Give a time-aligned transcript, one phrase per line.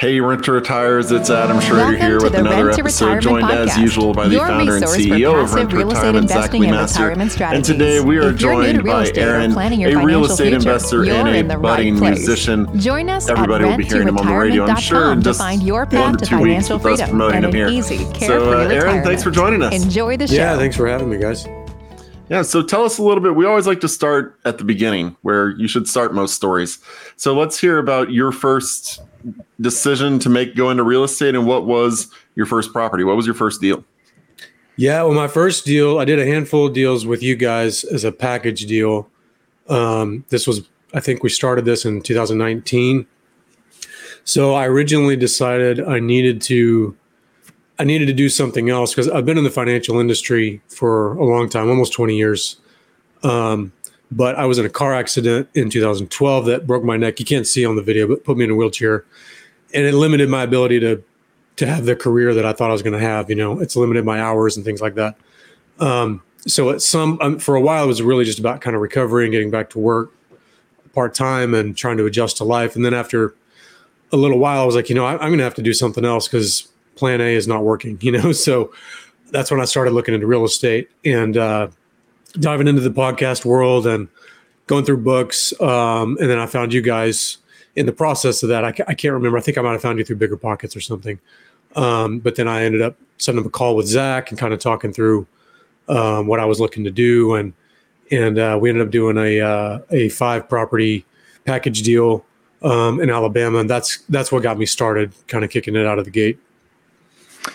[0.00, 3.76] Hey, Renter Retires, it's Adam Schroeder Welcome here with another Rent episode, joined Retirement as
[3.76, 6.62] usual by the your founder and CEO of passive Renter real estate Retirement, Zach investing
[6.62, 7.08] and Master.
[7.08, 9.80] retirement And today we are If you're to joined real by estate or Aaron, planning
[9.82, 12.80] your a real estate future, investor you're and in a the budding right musician.
[12.80, 15.18] Join us Everybody at will be hearing him on the radio, I'm sure, renttoretirement.com in
[15.18, 17.36] to just find your one path to to two weeks financial with us freedom promoting
[17.36, 17.68] and him an here.
[17.68, 19.04] easy, So, carefree uh, Aaron, retirement.
[19.04, 19.74] thanks for joining us.
[19.74, 20.34] Enjoy the show.
[20.34, 21.46] Yeah, thanks for having me, guys.
[22.30, 23.34] Yeah, so tell us a little bit.
[23.34, 26.78] We always like to start at the beginning, where you should start most stories.
[27.16, 29.02] So let's hear about your first
[29.60, 33.04] decision to make go into real estate and what was your first property?
[33.04, 33.84] What was your first deal?
[34.76, 38.02] Yeah, well, my first deal, I did a handful of deals with you guys as
[38.02, 39.10] a package deal.
[39.68, 40.62] Um, this was,
[40.94, 43.06] I think we started this in 2019.
[44.24, 46.96] So I originally decided I needed to,
[47.78, 51.24] I needed to do something else because I've been in the financial industry for a
[51.24, 52.56] long time, almost 20 years.
[53.22, 53.72] Um,
[54.10, 57.20] but I was in a car accident in 2012 that broke my neck.
[57.20, 59.04] You can't see on the video, but put me in a wheelchair,
[59.72, 61.02] and it limited my ability to
[61.56, 63.28] to have the career that I thought I was going to have.
[63.28, 65.16] You know, it's limited my hours and things like that.
[65.78, 68.82] Um, so at some um, for a while, it was really just about kind of
[68.82, 70.12] recovering, getting back to work
[70.94, 72.74] part time, and trying to adjust to life.
[72.76, 73.34] And then after
[74.12, 75.72] a little while, I was like, you know, I, I'm going to have to do
[75.72, 77.98] something else because Plan A is not working.
[78.02, 78.72] You know, so
[79.30, 81.68] that's when I started looking into real estate and uh,
[82.32, 84.08] diving into the podcast world and
[84.66, 85.58] going through books.
[85.60, 87.38] Um, and then I found you guys
[87.76, 88.64] in the process of that.
[88.64, 89.38] I, I can't remember.
[89.38, 91.18] I think I might have found you through Bigger Pockets or something.
[91.76, 94.60] Um, but then I ended up setting up a call with Zach and kind of
[94.60, 95.26] talking through
[95.88, 97.52] um, what I was looking to do, and
[98.10, 101.04] and uh, we ended up doing a uh, a five property
[101.44, 102.24] package deal
[102.62, 105.98] um, in Alabama, and that's that's what got me started, kind of kicking it out
[105.98, 106.38] of the gate.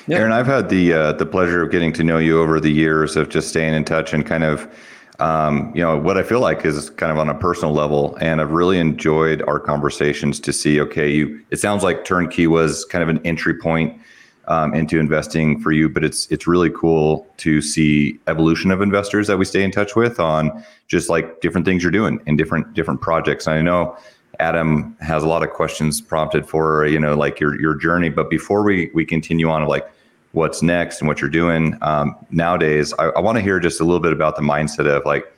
[0.08, 0.20] Yep.
[0.20, 3.16] Aaron, I've had the uh, the pleasure of getting to know you over the years
[3.16, 4.72] of just staying in touch and kind of,
[5.18, 8.40] um, you know, what I feel like is kind of on a personal level, and
[8.40, 10.80] I've really enjoyed our conversations to see.
[10.80, 11.44] Okay, you.
[11.50, 14.00] It sounds like turnkey was kind of an entry point
[14.48, 19.26] um, into investing for you, but it's it's really cool to see evolution of investors
[19.26, 22.76] that we stay in touch with on just like different things you're doing in different
[22.76, 23.48] different projects.
[23.48, 23.98] And I know
[24.40, 28.10] Adam has a lot of questions prompted for you know like your your journey.
[28.10, 29.88] But before we we continue on, like
[30.36, 33.84] what's next and what you're doing um, nowadays, I, I want to hear just a
[33.84, 35.32] little bit about the mindset of like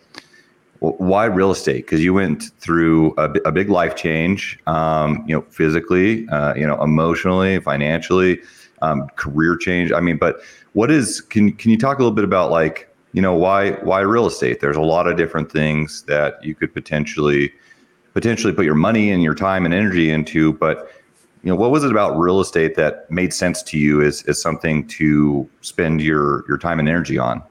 [0.79, 1.85] why real estate?
[1.85, 6.67] Because you went through a, a big life change, um, you know, physically, uh, you
[6.67, 8.39] know, emotionally, financially,
[8.83, 9.91] um, career change.
[9.91, 10.41] I mean, but
[10.73, 11.21] what is?
[11.21, 14.59] Can can you talk a little bit about like you know why why real estate?
[14.59, 17.51] There's a lot of different things that you could potentially
[18.13, 20.91] potentially put your money and your time and energy into but
[21.43, 24.41] you know what was it about real estate that made sense to you as, as
[24.41, 27.41] something to spend your your time and energy on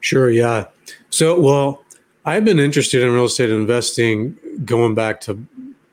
[0.00, 0.66] Sure, yeah.
[1.10, 1.84] So, well,
[2.24, 5.44] I've been interested in real estate investing going back to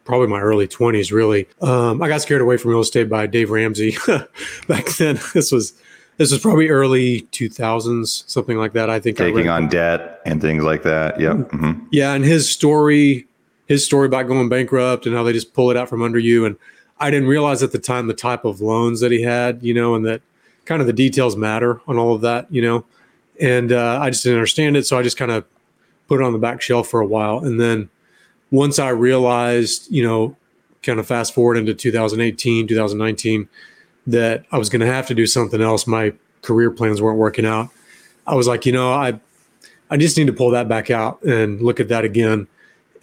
[0.04, 1.48] probably my early 20s, really.
[1.62, 3.98] Um, I got scared away from real estate by Dave Ramsey
[4.68, 5.20] back then.
[5.34, 5.74] This was
[6.18, 8.90] this was probably early 2000s, something like that.
[8.90, 12.50] I think taking read- on debt and things like that yep hmm Yeah, and his
[12.50, 13.28] story,
[13.68, 16.46] his story about going bankrupt and how they just pull it out from under you.
[16.46, 16.58] And
[17.00, 19.96] I didn't realize at the time the type of loans that he had, you know,
[19.96, 20.22] and that
[20.66, 22.86] kind of the details matter on all of that, you know.
[23.40, 25.46] And uh, I just didn't understand it, so I just kind of
[26.08, 27.40] put it on the back shelf for a while.
[27.40, 27.90] And then
[28.52, 30.36] once I realized, you know,
[30.84, 33.50] kind of fast forward into 2018, 2019,
[34.08, 35.88] that I was going to have to do something else.
[35.88, 37.70] My career plans weren't working out.
[38.28, 39.20] I was like, you know, I
[39.90, 42.48] I just need to pull that back out and look at that again.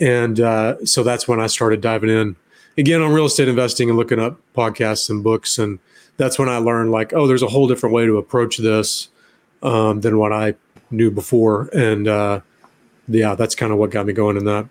[0.00, 2.36] And uh, so that's when I started diving in
[2.76, 5.58] again on real estate investing and looking up podcasts and books.
[5.58, 5.78] And
[6.16, 9.08] that's when I learned like, oh, there's a whole different way to approach this
[9.62, 10.54] um, than what I
[10.90, 11.68] knew before.
[11.72, 12.40] And uh,
[13.08, 14.68] yeah, that's kind of what got me going in that.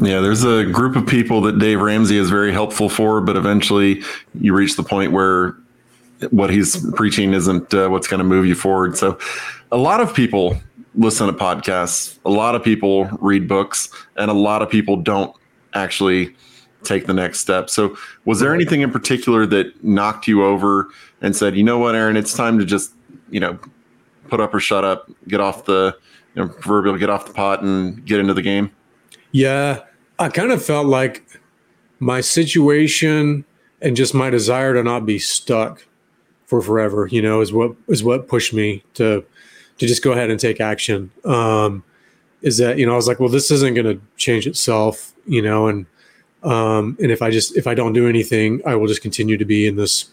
[0.00, 4.02] Yeah, there's a group of people that Dave Ramsey is very helpful for, but eventually
[4.40, 5.56] you reach the point where
[6.30, 8.96] what he's preaching isn't uh, what's going to move you forward.
[8.96, 9.18] So,
[9.70, 10.56] a lot of people
[10.94, 15.34] listen to podcasts, a lot of people read books, and a lot of people don't
[15.74, 16.34] actually
[16.84, 17.70] take the next step.
[17.70, 20.88] So, was there anything in particular that knocked you over
[21.20, 22.92] and said, you know what, Aaron, it's time to just,
[23.30, 23.58] you know,
[24.28, 25.96] put up or shut up, get off the,
[26.34, 28.70] you know, proverbial get off the pot and get into the game?
[29.32, 29.80] Yeah,
[30.18, 31.24] I kind of felt like
[31.98, 33.44] my situation
[33.80, 35.86] and just my desire to not be stuck
[36.46, 39.24] for forever, you know, is what is what pushed me to
[39.78, 41.10] to just go ahead and take action.
[41.24, 41.82] Um,
[42.42, 45.42] is that you know I was like, well, this isn't going to change itself, you
[45.42, 45.86] know, and
[46.42, 49.44] um, and if I just if I don't do anything, I will just continue to
[49.44, 50.10] be in this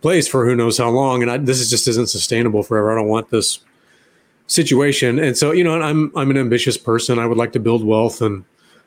[0.00, 2.92] place for who knows how long, and I, this is just isn't sustainable forever.
[2.92, 3.60] I don't want this
[4.46, 7.18] situation, and so you know, I'm I'm an ambitious person.
[7.18, 8.44] I would like to build wealth and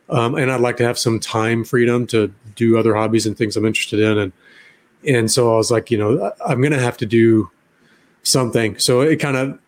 [0.10, 3.58] um, and I'd like to have some time freedom to do other hobbies and things
[3.58, 4.34] I'm interested in, and
[5.08, 7.50] and so I was like, you know, I'm to have to do
[8.22, 8.78] something.
[8.78, 9.60] So it kind of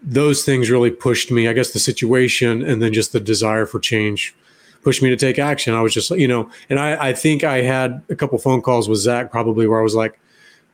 [0.00, 1.48] those things really pushed me.
[1.48, 4.34] I guess the situation and then just the desire for change
[4.82, 5.74] pushed me to take action.
[5.74, 8.88] I was just, you know, and I, I think I had a couple phone calls
[8.88, 10.18] with Zach probably where I was like,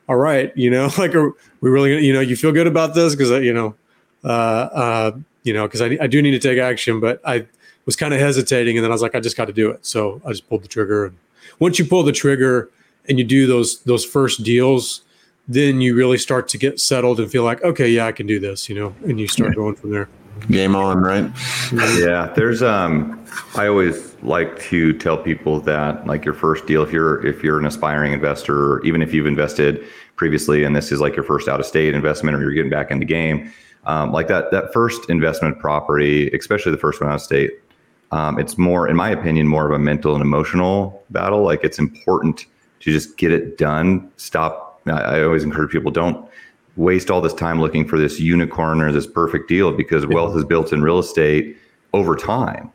[0.08, 3.14] all right, you know, like, are we really, you know, you feel good about this?
[3.14, 3.74] Cause, you know,
[4.24, 5.12] uh, uh,
[5.44, 7.46] you know, cause I, I do need to take action, but I
[7.86, 8.76] was kind of hesitating.
[8.76, 9.84] And then I was like, I just got to do it.
[9.86, 11.06] So I just pulled the trigger.
[11.06, 11.16] And
[11.58, 12.70] once you pull the trigger
[13.08, 15.02] and you do those, those first deals,
[15.48, 18.38] then you really start to get settled and feel like, okay, yeah, I can do
[18.38, 20.08] this, you know, and you start going from there.
[20.50, 21.30] Game on, right?
[21.98, 23.24] yeah, there's um
[23.56, 27.58] I always like to tell people that like your first deal if you're if you're
[27.58, 29.84] an aspiring investor or even if you've invested
[30.16, 32.90] previously and this is like your first out of state investment or you're getting back
[32.90, 33.52] in the game,
[33.84, 37.52] um, like that that first investment property, especially the first one out of state,
[38.12, 41.42] um, it's more in my opinion more of a mental and emotional battle.
[41.42, 42.46] Like it's important
[42.80, 46.27] to just get it done, stop I always encourage people don't
[46.78, 50.44] waste all this time looking for this unicorn or this perfect deal because wealth is
[50.44, 51.58] built in real estate
[51.92, 52.72] over time.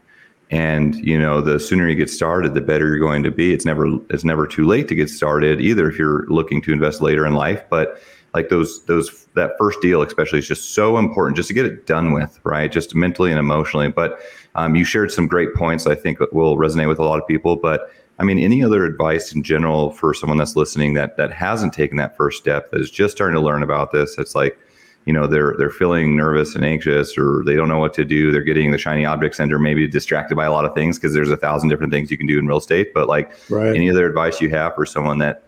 [0.51, 3.53] And you know, the sooner you get started, the better you're going to be.
[3.53, 7.01] It's never it's never too late to get started either if you're looking to invest
[7.01, 7.63] later in life.
[7.69, 7.99] But
[8.35, 11.87] like those those that first deal especially is just so important just to get it
[11.87, 12.71] done with, right?
[12.71, 13.87] Just mentally and emotionally.
[13.87, 14.19] But
[14.55, 17.55] um, you shared some great points I think will resonate with a lot of people.
[17.55, 17.89] But
[18.23, 21.97] I mean, any other advice in general for someone that's listening that that hasn't taken
[21.97, 24.17] that first step, that is just starting to learn about this?
[24.17, 24.57] It's like,
[25.05, 28.31] you know, they're they're feeling nervous and anxious, or they don't know what to do.
[28.31, 31.31] They're getting the shiny object center, maybe distracted by a lot of things because there's
[31.31, 32.93] a thousand different things you can do in real estate.
[32.93, 33.75] But like, right.
[33.75, 35.43] any other advice you have for someone that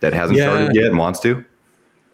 [0.00, 0.44] that hasn't yeah.
[0.44, 1.44] started yet and wants to?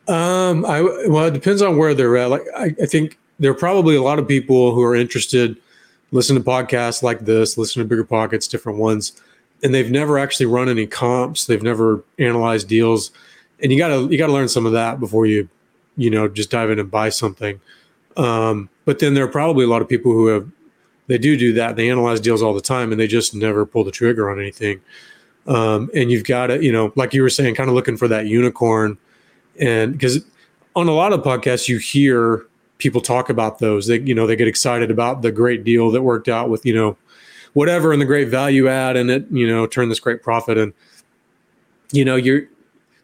[0.09, 2.31] Um, I well, it depends on where they're at.
[2.31, 5.57] Like, I, I think there are probably a lot of people who are interested
[6.11, 9.21] listen to podcasts like this, listen to Bigger Pockets, different ones,
[9.63, 11.47] and they've never actually run any comps.
[11.47, 13.11] They've never analyzed deals,
[13.63, 15.49] and you gotta you gotta learn some of that before you,
[15.97, 17.61] you know, just dive in and buy something.
[18.17, 20.49] Um, but then there are probably a lot of people who have
[21.07, 21.77] they do do that.
[21.77, 24.81] They analyze deals all the time, and they just never pull the trigger on anything.
[25.47, 28.09] Um, and you've got to, you know, like you were saying, kind of looking for
[28.09, 28.99] that unicorn,
[29.59, 30.25] and because
[30.75, 32.47] on a lot of podcasts you hear
[32.79, 33.87] people talk about those.
[33.87, 36.75] They, you know, they get excited about the great deal that worked out with, you
[36.75, 36.97] know,
[37.57, 40.59] whatever and the great value add and it, you know, turn this great profit.
[40.59, 40.75] And,
[41.91, 42.43] you know, you're,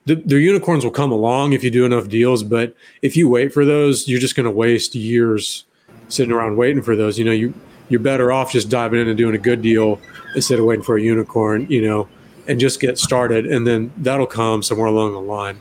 [0.05, 3.55] the, the unicorns will come along if you do enough deals, but if you wait
[3.55, 5.65] for those, you're just going to waste years
[6.09, 7.19] sitting around waiting for those.
[7.19, 7.55] You know, you
[7.89, 9.99] you're better off just diving in and doing a good deal
[10.35, 11.67] instead of waiting for a unicorn.
[11.71, 12.09] You know,
[12.47, 15.59] and just get started, and then that'll come somewhere along the line.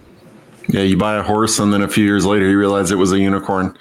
[0.68, 3.12] Yeah, you buy a horse, and then a few years later, you realize it was
[3.12, 3.78] a unicorn.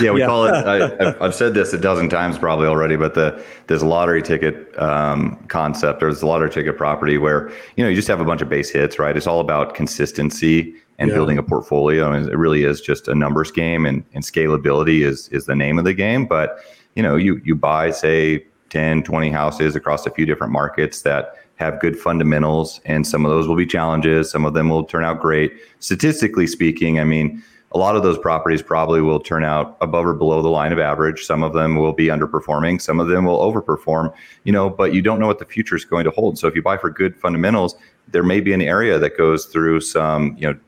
[0.00, 0.26] Yeah, we yeah.
[0.26, 0.52] call it.
[0.54, 5.36] I, have said this a dozen times probably already, but the this lottery ticket um,
[5.48, 8.48] concept or this lottery ticket property where you know you just have a bunch of
[8.48, 9.16] base hits, right?
[9.16, 11.16] It's all about consistency and yeah.
[11.16, 15.28] building a portfolio, and it really is just a numbers game, and, and scalability is
[15.28, 16.26] is the name of the game.
[16.26, 16.58] But
[16.94, 21.34] you know, you you buy say 10, 20 houses across a few different markets that
[21.56, 24.30] have good fundamentals, and some of those will be challenges.
[24.30, 25.52] Some of them will turn out great.
[25.80, 27.42] Statistically speaking, I mean,
[27.74, 30.78] a lot of those properties probably will turn out above or below the line of
[30.78, 31.24] average.
[31.24, 32.80] Some of them will be underperforming.
[32.80, 34.12] Some of them will overperform.
[34.44, 36.38] You know, but you don't know what the future is going to hold.
[36.38, 37.74] So if you buy for good fundamentals,
[38.08, 40.58] there may be an area that goes through some, you know,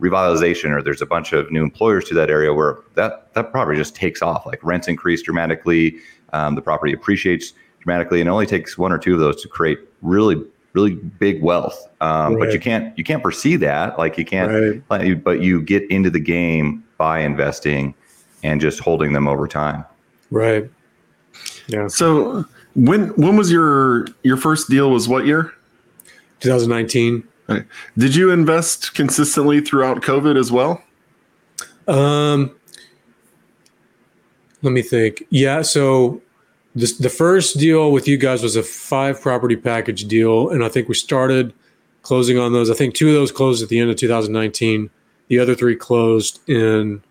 [0.00, 3.78] revitalization or there's a bunch of new employers to that area where that that property
[3.78, 5.96] just takes off like rents increase dramatically
[6.34, 9.48] um, the property appreciates dramatically and it only takes one or two of those to
[9.48, 10.44] create really
[10.76, 11.88] really big wealth.
[12.00, 12.46] Um, right.
[12.46, 13.98] But you can't you can't foresee that.
[13.98, 14.84] Like you can't.
[14.88, 15.24] Right.
[15.24, 17.94] But you get into the game by investing
[18.42, 19.84] and just holding them over time.
[20.30, 20.70] Right.
[21.66, 21.88] Yeah.
[21.88, 24.90] So when when was your your first deal?
[24.90, 25.52] Was what year?
[26.40, 27.26] 2019.
[27.96, 30.82] Did you invest consistently throughout COVID as well?
[31.86, 32.54] Um,
[34.62, 35.24] let me think.
[35.30, 35.62] Yeah.
[35.62, 36.20] So
[36.76, 40.68] this, the first deal with you guys was a five property package deal, and I
[40.68, 41.54] think we started
[42.02, 42.70] closing on those.
[42.70, 44.90] I think two of those closed at the end of 2019.
[45.28, 47.02] The other three closed in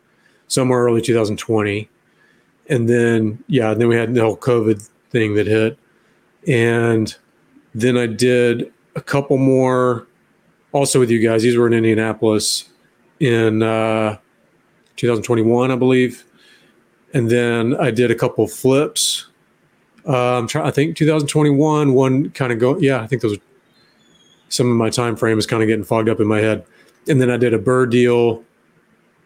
[0.48, 1.89] somewhere early 2020,
[2.69, 5.79] and then yeah, then we had the whole COVID thing that hit,
[6.48, 7.13] and
[7.74, 10.07] then I did a couple more
[10.74, 11.41] also with you guys.
[11.41, 12.69] These were in Indianapolis
[13.19, 14.17] in uh,
[14.95, 16.24] 2021, I believe,
[17.15, 19.25] and then I did a couple flips
[20.07, 20.47] uh, I'm.
[20.55, 21.93] I think 2021.
[21.93, 22.77] One kind of go.
[22.79, 23.38] Yeah, I think those.
[24.50, 26.65] Some of my time frame is kind of getting fogged up in my head,
[27.07, 28.43] and then I did a BRRRR deal,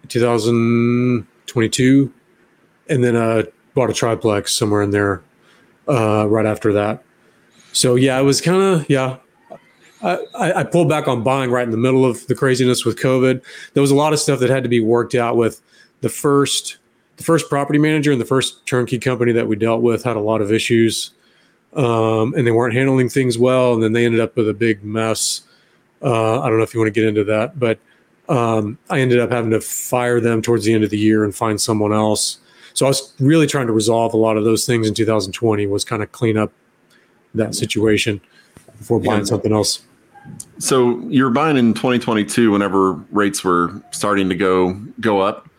[0.07, 2.13] 2022,
[2.89, 5.21] and then I bought a triplex somewhere in there.
[5.89, 7.03] uh, right after that.
[7.74, 9.17] So yeah, it was kind of yeah.
[10.01, 13.43] I, I pulled back on buying right in the middle of the craziness with COVID.
[13.74, 15.62] There was a lot of stuff that had to be worked out with
[16.01, 16.77] the first
[17.19, 20.21] the first property manager and the first turnkey company that we dealt with had a
[20.21, 21.11] lot of issues
[21.73, 24.83] um, and they weren't handling things well and then they ended up with a big
[24.83, 25.41] mess.
[26.01, 27.77] Uh, i don't know if you want to get into that but
[28.29, 31.35] um, i ended up having to fire them towards the end of the year and
[31.35, 32.39] find someone else.
[32.73, 35.83] So i was really trying to resolve a lot of those things in 2020 was
[35.83, 36.53] kind of clean up
[37.35, 38.21] that situation
[38.77, 39.25] before buying yeah.
[39.25, 39.81] something else.
[40.57, 45.49] So you're buying in 2022 whenever rates were starting to go go up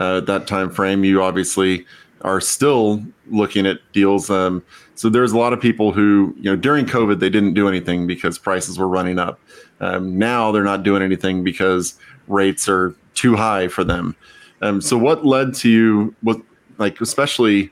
[0.00, 1.04] uh, at that time frame.
[1.04, 1.86] You obviously
[2.22, 4.30] are still looking at deals.
[4.30, 4.62] Um,
[4.94, 8.06] so there's a lot of people who, you know, during COVID they didn't do anything
[8.06, 9.38] because prices were running up.
[9.80, 14.16] Um, now they're not doing anything because rates are too high for them.
[14.62, 16.40] Um, so what led to you, what
[16.78, 17.70] like especially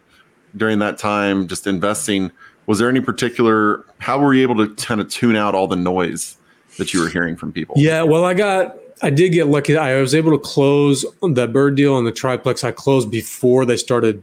[0.56, 2.30] during that time, just investing?
[2.66, 3.84] Was there any particular?
[3.98, 6.36] How were you able to kind of tune out all the noise
[6.78, 7.74] that you were hearing from people?
[7.78, 9.76] Yeah, well, I got I did get lucky.
[9.76, 12.64] I was able to close the BRRRR deal and the triplex.
[12.64, 14.22] I closed before they started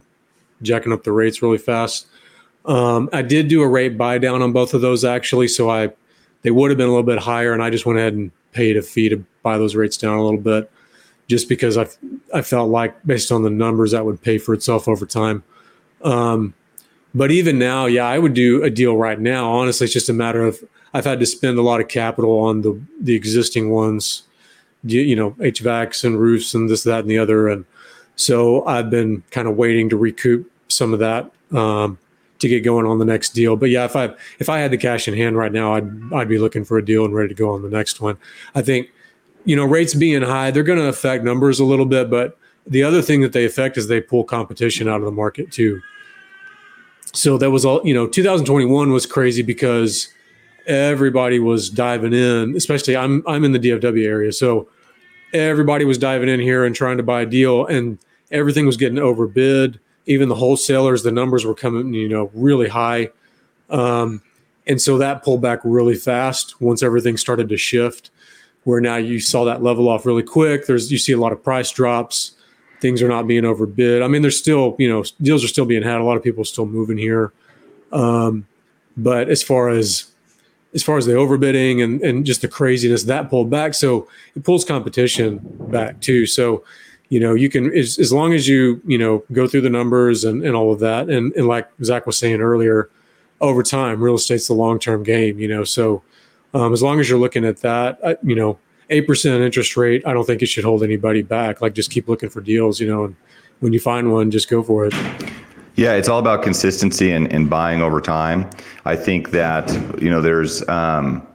[0.62, 2.08] jacking up the rates really fast.
[2.65, 5.91] Um, I did do a rate buy down on both of those actually, so I
[6.41, 8.77] they would have been a little bit higher, and I just went ahead and paid
[8.77, 10.72] a fee to buy those rates down a little bit,
[11.27, 11.88] just because I
[12.34, 15.44] I felt like based on the numbers that would pay for itself over time.
[16.03, 16.53] Um,
[17.13, 19.51] but even now, yeah, I would do a deal right now.
[19.51, 20.63] Honestly, it's just a matter of
[20.94, 24.24] I've had to spend a lot of capital on the the existing ones
[24.86, 27.65] you know HVACs and roofs and this that and the other and
[28.15, 31.98] so I've been kind of waiting to recoup some of that um,
[32.39, 33.56] to get going on the next deal.
[33.56, 36.30] But yeah, if I if I had the cash in hand right now, I'd I'd
[36.30, 38.18] be looking for a deal and ready to go on the next one.
[38.54, 38.89] I think
[39.44, 42.38] you know rates being high, they're going to affect numbers a little bit, but
[42.68, 45.82] the other thing that they affect is they pull competition out of the market too.
[47.13, 48.08] So that was all you know.
[48.08, 50.10] 2021 was crazy because
[50.68, 52.56] everybody was diving in.
[52.56, 54.68] Especially I'm I'm in the DFW area, so
[55.42, 57.98] everybody was diving in here and trying to buy a deal, and
[58.32, 59.80] everything was getting overbid.
[60.06, 63.10] Even the wholesalers, the numbers were coming, you know, really high.
[63.70, 64.22] Um,
[64.68, 68.12] and so that pulled back really fast once everything started to shift.
[68.63, 70.65] Where now you saw that level off really quick.
[70.65, 72.32] There's you see a lot of price drops.
[72.82, 74.01] Things are not being overbid.
[74.01, 76.01] I mean, there's still you know deals are still being had.
[76.01, 77.32] A lot of people still moving here.
[77.92, 78.48] Um,
[78.98, 80.12] but as far as
[80.75, 83.74] as far as the overbidding and, and just the craziness that pulled back.
[83.74, 85.39] So it pulls competition
[85.72, 86.25] back too.
[86.25, 86.63] So,
[87.10, 90.25] you know, you can, as, as long as you, you know, go through the numbers
[90.25, 91.10] and, and all of that.
[91.10, 92.89] And, and like Zach was saying earlier,
[93.41, 95.63] over time, real estate's the long-term game, you know?
[95.63, 96.03] So
[96.53, 100.13] um, as long as you're looking at that, uh, you know, 8% interest rate, I
[100.13, 101.62] don't think it should hold anybody back.
[101.62, 103.15] Like just keep looking for deals, you know, and
[103.62, 104.94] when you find one, just go for it.
[105.75, 108.50] Yeah, it's all about consistency and, and buying over time.
[108.86, 109.70] I think that,
[110.01, 111.27] you know, there's, um,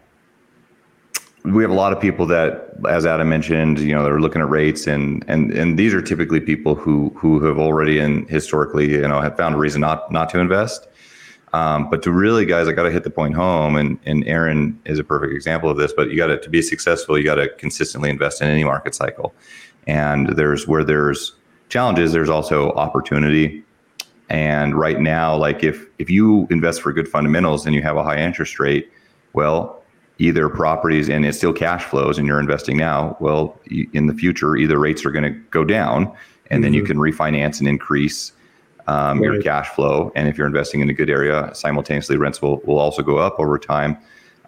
[1.45, 4.49] we have a lot of people that, as Adam mentioned, you know, they're looking at
[4.49, 9.07] rates and, and, and these are typically people who, who have already and historically, you
[9.07, 10.89] know, have found a reason not, not to invest.
[11.53, 14.81] Um, but to really, guys, I got to hit the point home, and and Aaron
[14.85, 15.93] is a perfect example of this.
[15.93, 18.95] But you got to to be successful, you got to consistently invest in any market
[18.95, 19.35] cycle.
[19.89, 21.35] And there's where there's
[21.69, 23.65] challenges, there's also opportunity.
[24.31, 28.03] And right now, like if if you invest for good fundamentals and you have a
[28.03, 28.91] high interest rate,
[29.33, 29.83] well,
[30.19, 33.59] either properties and it still cash flows and you're investing now, well,
[33.93, 36.63] in the future, either rates are going to go down and mm-hmm.
[36.63, 36.93] then you mm-hmm.
[36.93, 38.33] can refinance and increase
[38.87, 39.25] um, right.
[39.25, 40.13] your cash flow.
[40.15, 43.39] And if you're investing in a good area, simultaneously rents will, will also go up
[43.39, 43.99] over time.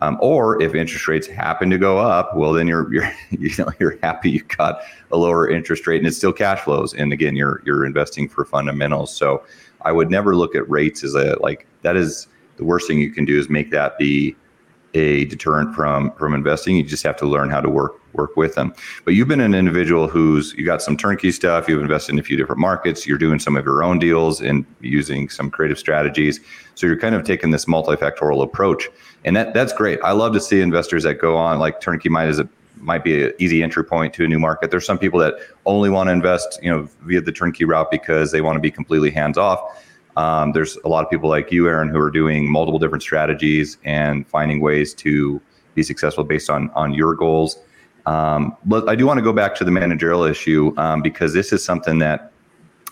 [0.00, 3.70] Um, or if interest rates happen to go up, well, then you're you're you know
[3.78, 6.92] you're happy you got a lower interest rate and it's still cash flows.
[6.92, 9.14] And again, you're you're investing for fundamentals.
[9.14, 9.44] So
[9.84, 13.10] I would never look at rates as a like that is the worst thing you
[13.10, 14.36] can do is make that be
[14.94, 16.76] a deterrent from from investing.
[16.76, 18.74] You just have to learn how to work work with them.
[19.04, 21.68] But you've been an individual who's you got some turnkey stuff.
[21.68, 23.06] You've invested in a few different markets.
[23.06, 26.40] You're doing some of your own deals and using some creative strategies.
[26.74, 28.88] So you're kind of taking this multifactorial approach,
[29.24, 29.98] and that that's great.
[30.02, 32.48] I love to see investors that go on like turnkey might is a
[32.82, 34.70] might be an easy entry point to a new market.
[34.70, 35.34] There's some people that
[35.66, 38.70] only want to invest, you know, via the turnkey route because they want to be
[38.70, 39.60] completely hands off.
[40.16, 43.78] Um, there's a lot of people like you, Aaron, who are doing multiple different strategies
[43.84, 45.40] and finding ways to
[45.74, 47.58] be successful based on on your goals.
[48.04, 51.52] Um, but I do want to go back to the managerial issue um, because this
[51.52, 52.32] is something that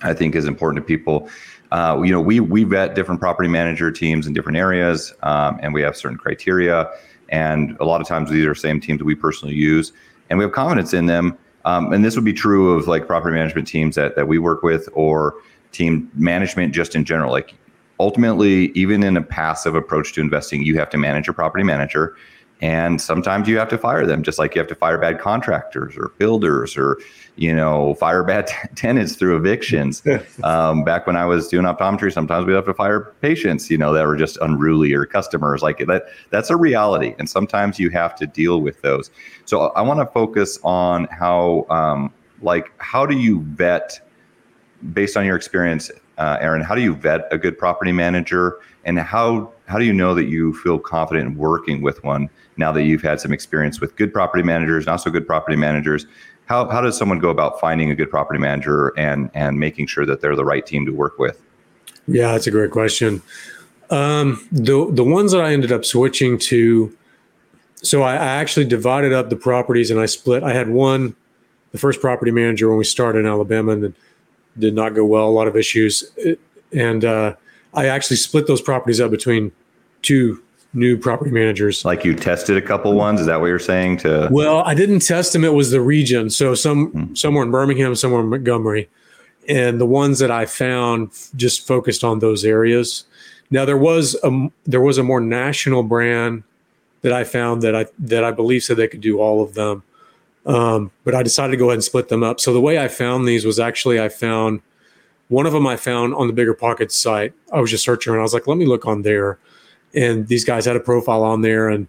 [0.03, 1.29] I think is important to people.
[1.73, 5.75] Uh, you know, we we vet different property manager teams in different areas, um, and
[5.75, 6.91] we have certain criteria.
[7.31, 9.93] And a lot of times these are same teams that we personally use,
[10.29, 11.39] and we have confidence in them.
[11.65, 14.63] Um, and this would be true of like property management teams that, that we work
[14.63, 15.35] with or
[15.73, 17.31] team management just in general.
[17.31, 17.55] Like
[17.99, 22.17] ultimately, even in a passive approach to investing, you have to manage your property manager.
[22.63, 25.97] And sometimes you have to fire them, just like you have to fire bad contractors
[25.97, 26.99] or builders or,
[27.41, 30.03] you know, fire bad t- tenants through evictions.
[30.45, 33.95] um, back when I was doing optometry, sometimes we'd have to fire patients, you know,
[33.95, 36.05] that were just unruly or customers like that.
[36.29, 37.15] That's a reality.
[37.19, 39.11] And sometimes you have to deal with those.
[39.47, 43.99] So I want to focus on how, um, like, how do you vet
[44.93, 48.99] based on your experience, uh, Aaron, how do you vet a good property manager and
[48.99, 52.29] how, how do you know that you feel confident in working with one?
[52.61, 56.07] now that you've had some experience with good property managers, not so good property managers,
[56.51, 60.05] how, how does someone go about finding a good property manager and, and making sure
[60.05, 61.41] that they're the right team to work with?
[62.09, 63.23] Yeah, that's a great question.
[63.89, 66.97] Um, the the ones that I ended up switching to,
[67.77, 70.43] so I, I, actually divided up the properties and I split.
[70.43, 71.15] I had one,
[71.71, 73.95] the first property manager when we started in Alabama, and
[74.59, 75.29] did not go well.
[75.29, 76.05] A lot of issues,
[76.73, 77.35] and uh,
[77.75, 79.51] I actually split those properties up between
[80.03, 80.43] two
[80.73, 81.85] new property managers.
[81.85, 83.99] Like you tested a couple ones, is that what you're saying?
[83.99, 85.45] To well, I didn't test them.
[85.45, 86.31] It was the region.
[86.31, 87.15] So some hmm.
[87.15, 88.89] somewhere in Birmingham, somewhere in Montgomery,
[89.49, 93.05] and the ones that I found just focused on those areas.
[93.51, 96.45] Now there was a there was a more national brand
[97.03, 99.83] that I found that I that I believe said they could do all of them,
[100.47, 102.39] um, but I decided to go ahead and split them up.
[102.41, 104.61] So the way I found these was actually I found
[105.29, 107.33] one of them I found on the Bigger Pockets site.
[107.53, 109.39] I was just searching and I was like, let me look on there
[109.95, 111.69] and these guys had a profile on there.
[111.69, 111.89] And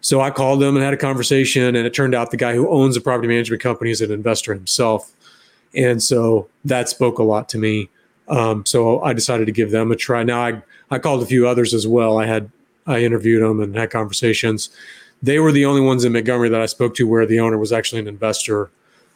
[0.00, 2.68] so I called them and had a conversation and it turned out the guy who
[2.68, 5.12] owns a property management company is an investor himself.
[5.74, 7.88] And so that spoke a lot to me.
[8.28, 10.22] Um, so I decided to give them a try.
[10.22, 12.18] Now I, I called a few others as well.
[12.18, 12.50] I had
[12.86, 14.70] I interviewed them and had conversations.
[15.22, 17.72] They were the only ones in Montgomery that I spoke to where the owner was
[17.72, 18.70] actually an investor.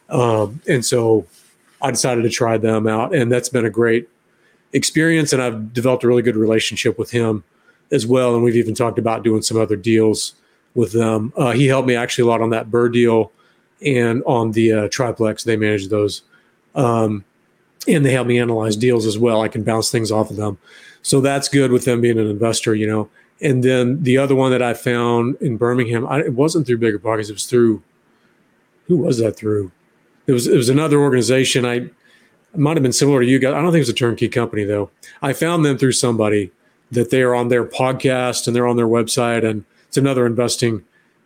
[0.09, 1.25] Um, and so
[1.81, 4.07] I decided to try them out and that's been a great
[4.71, 7.43] experience and I've developed a really good relationship with him
[7.91, 8.35] as well.
[8.35, 10.33] And we've even talked about doing some other deals
[10.73, 11.33] with them.
[11.37, 13.31] Uh, he helped me actually a lot on that BRRRR deal
[13.85, 15.43] and on the uh, triplex.
[15.43, 16.23] They manage those.
[16.73, 17.23] Um,
[17.87, 19.41] and they help me analyze deals as well.
[19.41, 20.57] I can bounce things off of them.
[21.01, 23.09] So that's good with them being an investor, you know.
[23.41, 26.99] And then the other one that I found in Birmingham, I, it wasn't through Bigger
[26.99, 27.29] Pockets.
[27.29, 27.83] It was through,
[28.87, 29.71] who was that through?
[30.25, 31.65] It was, it was another organization.
[31.65, 31.89] I,
[32.57, 33.53] might have been similar to you guys.
[33.53, 34.89] I don't think it was a turnkey company though.
[35.21, 36.51] I found them through somebody
[36.95, 39.45] that they are on their podcast and they're on their website.
[39.45, 40.83] And it's another investing.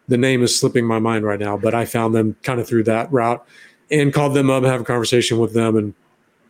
[0.08, 2.84] The name is slipping my mind right now, but I found them kind of through
[2.84, 3.46] that route
[3.92, 5.94] and called them up, have a conversation with them, and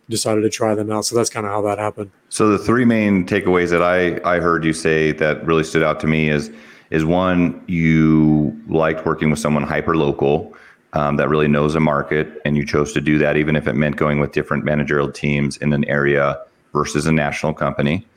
[0.09, 1.05] decided to try them out.
[1.05, 2.11] So that's kind of how that happened.
[2.29, 5.99] So the three main takeaways that I I heard you say that really stood out
[6.01, 6.51] to me is
[6.89, 10.53] is one you liked working with someone hyper local.
[10.93, 13.73] Um, that really knows a market, and you chose to do that, even if it
[13.73, 16.41] meant going with different managerial teams in an area
[16.73, 18.07] versus a national company.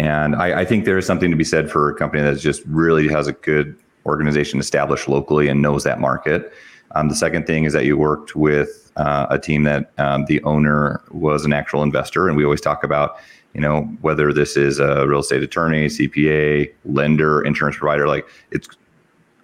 [0.00, 2.62] And I, I, think there is something to be said for a company that just
[2.64, 6.54] really has a good organization established locally and knows that market.
[6.92, 10.42] Um, the second thing is that you worked with uh, a team that um, the
[10.44, 13.18] owner was an actual investor, and we always talk about,
[13.52, 18.08] you know, whether this is a real estate attorney, CPA, lender, insurance provider.
[18.08, 18.68] Like it's,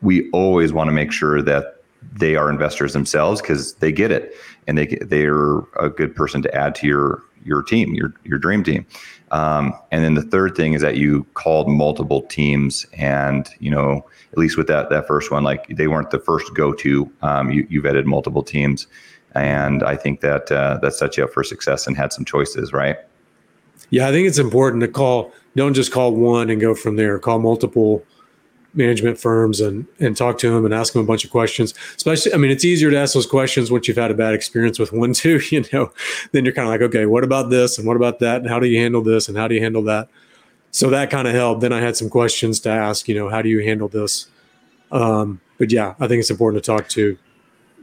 [0.00, 1.82] we always want to make sure that
[2.14, 4.34] they are investors themselves because they get it,
[4.66, 8.62] and they they're a good person to add to your your team, your your dream
[8.64, 8.84] team.
[9.30, 14.06] Um, and then the third thing is that you called multiple teams, and you know,
[14.32, 17.10] at least with that that first one, like they weren't the first go to.
[17.22, 18.86] Um, you you vetted multiple teams,
[19.34, 22.72] and I think that uh, that sets you up for success and had some choices,
[22.72, 22.96] right?
[23.90, 25.32] Yeah, I think it's important to call.
[25.54, 27.18] Don't just call one and go from there.
[27.18, 28.04] Call multiple
[28.76, 31.74] management firms and and talk to them and ask them a bunch of questions.
[31.96, 34.78] Especially, I mean, it's easier to ask those questions once you've had a bad experience
[34.78, 35.40] with one, too.
[35.50, 35.92] You know,
[36.32, 38.60] then you're kind of like, okay, what about this and what about that and how
[38.60, 40.08] do you handle this and how do you handle that?
[40.70, 41.62] So that kind of helped.
[41.62, 43.08] Then I had some questions to ask.
[43.08, 44.26] You know, how do you handle this?
[44.92, 47.16] Um, but yeah, I think it's important to talk to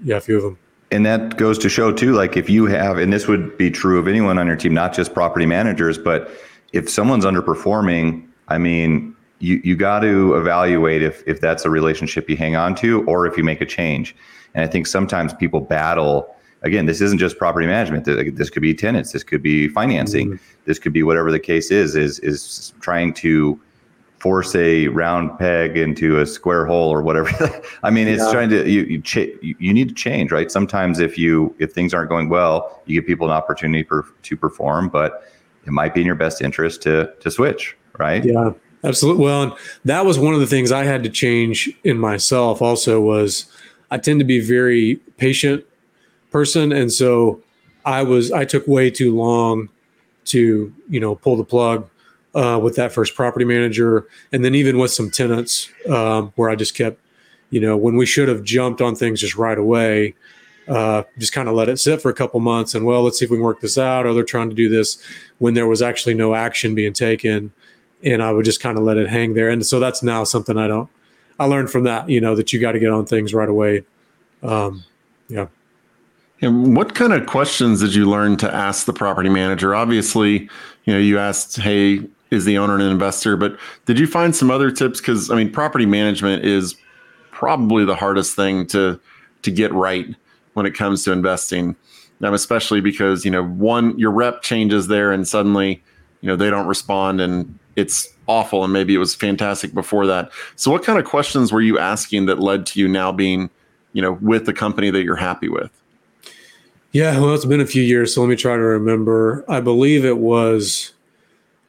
[0.04, 0.60] yeah a few of them.
[0.92, 3.98] And that goes to show too, like if you have, and this would be true
[3.98, 6.30] of anyone on your team, not just property managers, but
[6.72, 9.13] if someone's underperforming, I mean,
[9.44, 13.28] you you got to evaluate if if that's a relationship you hang on to or
[13.28, 14.16] if you make a change.
[14.56, 16.34] And I think sometimes people battle.
[16.62, 18.06] Again, this isn't just property management.
[18.06, 19.12] This could be tenants.
[19.12, 20.28] This could be financing.
[20.28, 20.62] Mm-hmm.
[20.64, 21.98] This could be whatever the case is.
[21.98, 23.60] Is is trying to
[24.20, 27.30] force a round peg into a square hole or whatever.
[27.84, 28.32] I mean, it's yeah.
[28.32, 30.50] trying to you you, ch- you need to change, right?
[30.50, 34.38] Sometimes if you if things aren't going well, you give people an opportunity per, to
[34.38, 35.30] perform, but
[35.66, 38.24] it might be in your best interest to to switch, right?
[38.24, 38.54] Yeah.
[38.84, 39.24] Absolutely.
[39.24, 39.54] Well, and
[39.86, 42.62] that was one of the things I had to change in myself.
[42.62, 43.46] Also, was
[43.92, 45.64] I tend to be very patient
[46.32, 47.42] person, and so
[47.86, 49.70] I was I took way too long
[50.26, 51.90] to you know pull the plug
[52.36, 56.56] uh, with that first property manager, and then even with some tenants um, where I
[56.56, 57.00] just kept,
[57.52, 60.16] you know, when we should have jumped on things just right away,
[60.68, 63.26] uh, just kind of let it sit for a couple months and well, let's see
[63.26, 64.06] if we can work this out.
[64.06, 65.02] Or they're trying to do this
[65.38, 67.52] when there was actually no action being taken,
[68.04, 69.50] and I would just kind of let it hang there.
[69.50, 70.90] And so that's now something I don't.
[71.40, 73.84] I learned from that, you know, that you got to get on things right away.
[74.44, 74.84] Um,
[75.30, 75.48] yeah.
[76.42, 79.74] And what kind of questions did you learn to ask the property manager?
[79.74, 80.50] Obviously,
[80.84, 84.52] you know, you asked, "Hey, is the owner an investor?" But did you find some
[84.52, 85.00] other tips?
[85.00, 86.76] Because I mean, property management is
[87.32, 89.00] probably the hardest thing to
[89.44, 90.08] to get right
[90.54, 91.78] when it comes to investing.
[92.22, 95.84] Um, especially because you know, one your rep changes there, and suddenly,
[96.22, 98.64] you know, they don't respond, and it's awful.
[98.64, 100.32] And maybe it was fantastic before that.
[100.56, 103.50] So, what kind of questions were you asking that led to you now being,
[103.94, 105.72] you know, with the company that you're happy with?
[106.92, 109.44] Yeah, well, it's been a few years, so let me try to remember.
[109.50, 110.94] I believe it was.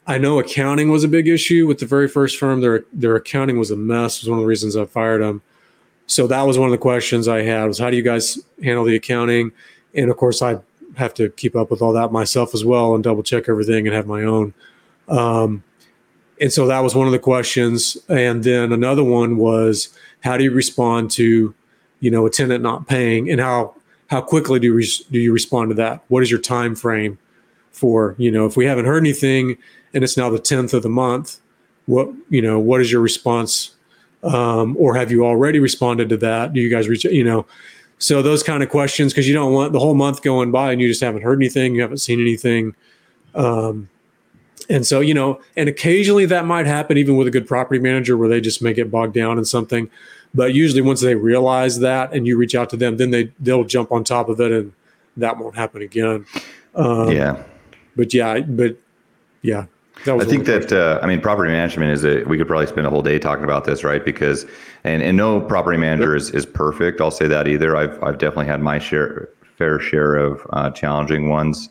[0.06, 2.60] I know accounting was a big issue with the very first firm.
[2.60, 4.18] Their their accounting was a mess.
[4.18, 5.40] It was one of the reasons I fired them.
[6.06, 8.84] So that was one of the questions I had was how do you guys handle
[8.84, 9.52] the accounting?
[9.94, 10.58] And of course, I
[10.96, 13.96] have to keep up with all that myself as well and double check everything and
[13.96, 14.52] have my own.
[15.08, 15.64] Um,
[16.40, 17.96] and so that was one of the questions.
[18.08, 19.88] And then another one was
[20.22, 21.54] how do you respond to,
[22.00, 23.74] you know, a tenant not paying and how
[24.08, 26.02] how quickly do you, do you respond to that?
[26.08, 27.18] What is your time frame
[27.72, 29.56] for, you know, if we haven't heard anything
[29.92, 31.40] and it's now the 10th of the month,
[31.86, 33.70] what, you know, what is your response?
[34.22, 36.52] Um, or have you already responded to that?
[36.52, 37.46] Do you guys reach, you know,
[37.98, 40.80] so those kind of questions, because you don't want the whole month going by and
[40.80, 42.74] you just haven't heard anything, you haven't seen anything.
[43.34, 43.88] Um,
[44.68, 48.16] and so, you know, and occasionally that might happen even with a good property manager
[48.16, 49.90] where they just may get bogged down in something.
[50.34, 53.64] But usually, once they realize that and you reach out to them, then they they'll
[53.64, 54.72] jump on top of it, and
[55.16, 56.26] that won't happen again.
[56.74, 57.42] Um, yeah.
[57.94, 58.76] But yeah, but
[59.42, 59.66] yeah.
[60.06, 62.90] I think that uh, I mean property management is a we could probably spend a
[62.90, 64.04] whole day talking about this, right?
[64.04, 64.44] Because
[64.82, 67.00] and and no property manager is, is perfect.
[67.00, 67.76] I'll say that either.
[67.76, 71.68] I've I've definitely had my share fair share of uh, challenging ones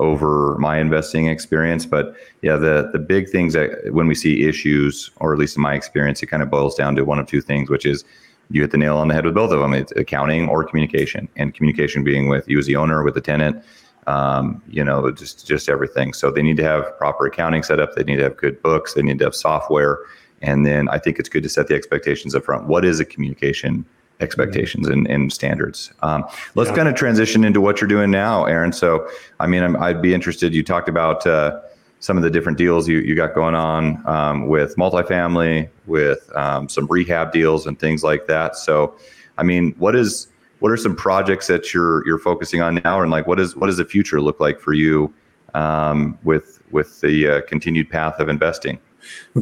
[0.00, 1.86] over my investing experience.
[1.86, 5.62] But yeah, the the big things that when we see issues, or at least in
[5.62, 8.04] my experience, it kind of boils down to one of two things, which is
[8.50, 9.72] you hit the nail on the head with both of them.
[9.74, 13.62] It's accounting or communication, and communication being with you as the owner, with the tenant,
[14.06, 16.14] um, you know, just just everything.
[16.14, 17.94] So they need to have proper accounting set up.
[17.94, 18.94] They need to have good books.
[18.94, 19.98] They need to have software.
[20.42, 22.66] And then I think it's good to set the expectations up front.
[22.66, 23.84] What is a communication
[24.20, 25.92] expectations and, and standards.
[26.02, 26.76] Um, let's yeah.
[26.76, 28.72] kind of transition into what you're doing now, Aaron.
[28.72, 30.54] So, I mean, i would be interested.
[30.54, 31.60] You talked about uh,
[32.00, 36.68] some of the different deals you, you got going on um, with multifamily, with um,
[36.68, 38.56] some rehab deals and things like that.
[38.56, 38.96] So,
[39.38, 40.28] I mean, what is
[40.60, 43.66] what are some projects that you're you're focusing on now, and like what is what
[43.66, 45.12] does the future look like for you
[45.54, 48.78] um, with with the uh, continued path of investing?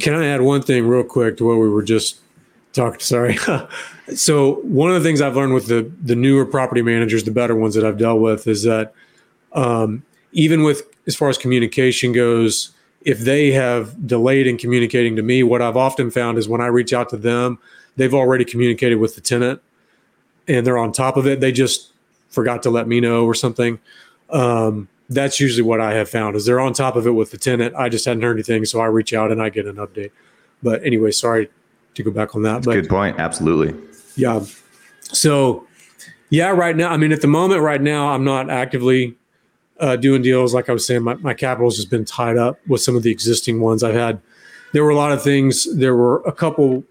[0.00, 2.20] Can I add one thing real quick to what we were just
[2.72, 3.02] talked?
[3.02, 3.38] Sorry.
[4.14, 7.54] So one of the things I've learned with the the newer property managers, the better
[7.54, 8.94] ones that I've dealt with, is that
[9.52, 15.22] um, even with as far as communication goes, if they have delayed in communicating to
[15.22, 17.58] me, what I've often found is when I reach out to them,
[17.96, 19.60] they've already communicated with the tenant,
[20.46, 21.40] and they're on top of it.
[21.40, 21.92] They just
[22.28, 23.78] forgot to let me know or something.
[24.30, 27.38] Um, that's usually what I have found is they're on top of it with the
[27.38, 27.74] tenant.
[27.74, 30.10] I just hadn't heard anything, so I reach out and I get an update.
[30.62, 31.48] But anyway, sorry
[31.94, 32.64] to go back on that.
[32.64, 33.18] But, good point.
[33.18, 33.74] Absolutely.
[34.18, 34.44] Yeah.
[35.00, 35.66] So,
[36.28, 39.16] yeah, right now, I mean, at the moment, right now, I'm not actively
[39.78, 40.52] uh, doing deals.
[40.52, 43.12] Like I was saying, my, my capital's just been tied up with some of the
[43.12, 44.20] existing ones I've had.
[44.72, 45.72] There were a lot of things.
[45.74, 46.84] There were a couple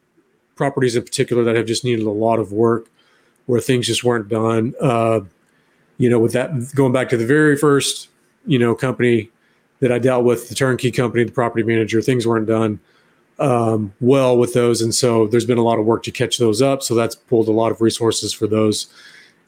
[0.56, 2.90] properties in particular that have just needed a lot of work
[3.46, 4.74] where things just weren't done.
[4.82, 5.20] Uh,
[5.98, 8.08] you know, with that, going back to the very first,
[8.46, 9.30] you know, company
[9.82, 12.80] that I dealt with, the turnkey company, the property manager, things weren't done
[13.40, 14.82] um, well with those.
[14.82, 16.84] And so there's been a lot of work to catch those up.
[16.84, 18.88] So that's pulled a lot of resources for those.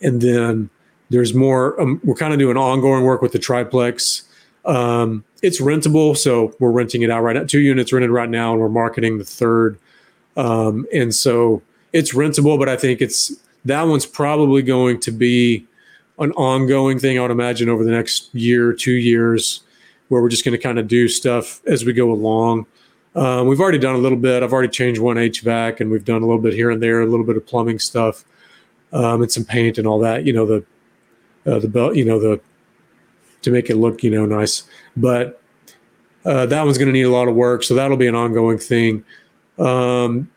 [0.01, 0.69] And then
[1.09, 4.23] there's more, um, we're kind of doing ongoing work with the triplex.
[4.65, 6.15] Um, it's rentable.
[6.15, 7.43] So we're renting it out right now.
[7.45, 9.79] Two units rented right now, and we're marketing the third.
[10.37, 11.61] Um, and so
[11.93, 13.33] it's rentable, but I think it's
[13.65, 15.65] that one's probably going to be
[16.19, 17.17] an ongoing thing.
[17.17, 19.61] I would imagine over the next year, two years,
[20.09, 22.65] where we're just going to kind of do stuff as we go along.
[23.15, 24.43] Um, we've already done a little bit.
[24.43, 27.05] I've already changed one HVAC, and we've done a little bit here and there, a
[27.05, 28.23] little bit of plumbing stuff,
[28.93, 30.25] um, and some paint and all that.
[30.25, 30.65] You know the
[31.51, 32.39] uh, the belt, you know the
[33.41, 34.63] to make it look you know nice.
[34.95, 35.41] But
[36.25, 38.57] uh, that one's going to need a lot of work, so that'll be an ongoing
[38.57, 39.03] thing.
[39.57, 40.29] Um,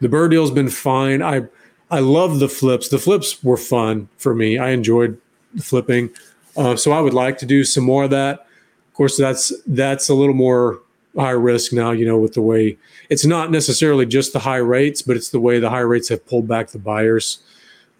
[0.00, 1.22] the BRRRR deal's been fine.
[1.22, 1.42] I
[1.90, 2.88] I love the flips.
[2.88, 4.58] The flips were fun for me.
[4.58, 5.18] I enjoyed
[5.60, 6.10] flipping,
[6.56, 8.40] uh, so I would like to do some more of that.
[8.88, 10.80] Of course, that's that's a little more
[11.16, 11.90] high risk now.
[11.90, 15.40] You know, with the way it's not necessarily just the high rates, but it's the
[15.40, 17.38] way the high rates have pulled back the buyers.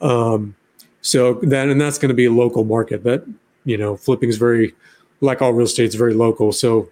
[0.00, 0.56] Um,
[1.02, 3.04] so then, and that's going to be a local market.
[3.04, 3.26] That
[3.64, 4.74] you know, flipping is very
[5.20, 6.52] like all real estate is very local.
[6.52, 6.88] So,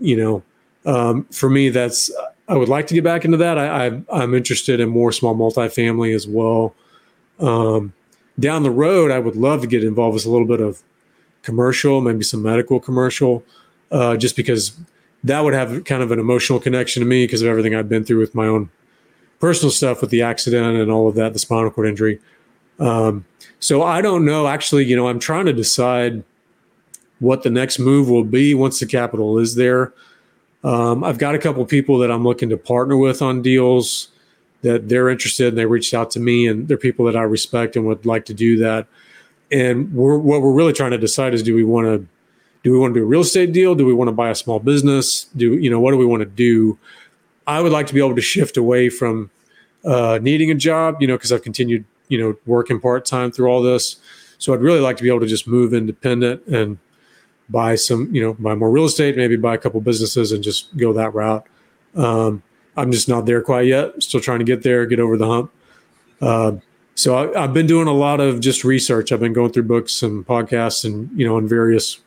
[0.00, 0.42] you know,
[0.84, 2.10] um, for me, that's
[2.48, 3.56] I would like to get back into that.
[3.56, 6.74] I, I am interested in more small multifamily as well.
[7.40, 7.94] Um,
[8.38, 10.82] down the road, I would love to get involved with a little bit of
[11.42, 13.44] commercial, maybe some medical commercial,
[13.90, 14.76] uh, just because
[15.24, 18.04] that would have kind of an emotional connection to me because of everything I've been
[18.04, 18.70] through with my own
[19.40, 22.20] personal stuff with the accident and all of that, the spinal cord injury.
[22.78, 23.24] Um,
[23.58, 24.46] so I don't know.
[24.46, 26.22] Actually, you know, I'm trying to decide
[27.20, 29.94] what the next move will be once the capital is there.
[30.62, 34.08] Um, I've got a couple people that I'm looking to partner with on deals
[34.62, 37.76] that they're interested and they reached out to me and they're people that I respect
[37.76, 38.86] and would like to do that.
[39.52, 42.08] And we're, what we're really trying to decide is do we want to
[42.64, 43.74] do we want to do a real estate deal?
[43.74, 45.24] Do we want to buy a small business?
[45.36, 46.78] Do you know what do we want to do?
[47.46, 49.30] I would like to be able to shift away from
[49.84, 53.48] uh, needing a job, you know, because I've continued, you know, working part time through
[53.48, 53.96] all this.
[54.38, 56.78] So I'd really like to be able to just move independent and
[57.50, 60.74] buy some, you know, buy more real estate, maybe buy a couple businesses and just
[60.76, 61.46] go that route.
[61.94, 62.42] Um,
[62.78, 64.02] I'm just not there quite yet.
[64.02, 65.52] Still trying to get there, get over the hump.
[66.20, 66.52] Uh,
[66.94, 69.12] so I, have been doing a lot of just research.
[69.12, 71.98] I've been going through books and podcasts and, you know, on various,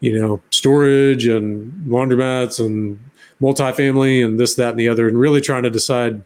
[0.00, 2.98] you know, storage and laundromats and
[3.40, 6.22] multifamily and this, that, and the other, and really trying to decide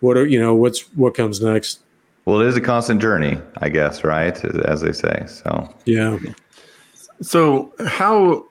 [0.00, 1.80] what are, you know, what's, what comes next.
[2.24, 4.42] Well, it is a constant journey, I guess, right?
[4.64, 5.24] As they say.
[5.26, 6.18] So, yeah.
[7.20, 8.46] So, how,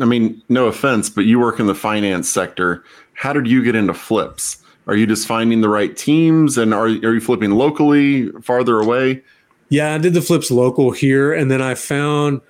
[0.00, 2.84] I mean, no offense, but you work in the finance sector.
[3.14, 4.58] How did you get into flips?
[4.86, 9.22] Are you just finding the right teams and are, are you flipping locally, farther away?
[9.68, 11.32] Yeah, I did the flips local here.
[11.32, 12.40] And then I found,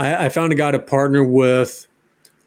[0.00, 1.86] I, I found a guy to partner with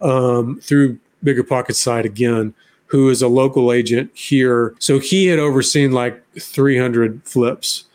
[0.02, 2.54] um, through Bigger Pocket side again,
[2.88, 4.76] who is a local agent here.
[4.80, 7.86] So he had overseen like 300 flips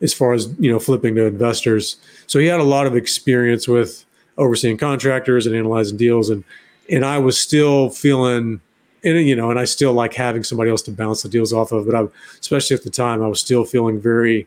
[0.00, 1.96] as far as, you know, flipping to investors.
[2.26, 4.04] So he had a lot of experience with
[4.38, 6.44] overseeing contractors and analyzing deals and
[6.88, 8.60] and I was still feeling
[9.02, 11.72] and you know and I still like having somebody else to bounce the deals off
[11.72, 12.06] of but I
[12.38, 14.46] especially at the time I was still feeling very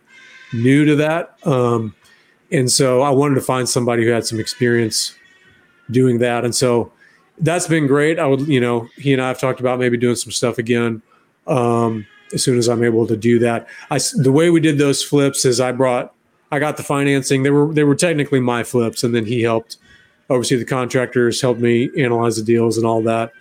[0.53, 1.95] new to that um,
[2.51, 5.15] and so I wanted to find somebody who had some experience
[5.91, 6.91] doing that and so
[7.39, 10.15] that's been great I would you know he and I have talked about maybe doing
[10.15, 11.01] some stuff again
[11.47, 15.03] um, as soon as I'm able to do that I the way we did those
[15.03, 16.13] flips is I brought
[16.51, 17.43] I got the financing.
[17.43, 19.77] They were they were technically my flips, and then he helped
[20.29, 23.31] oversee the contractors, helped me analyze the deals and all that,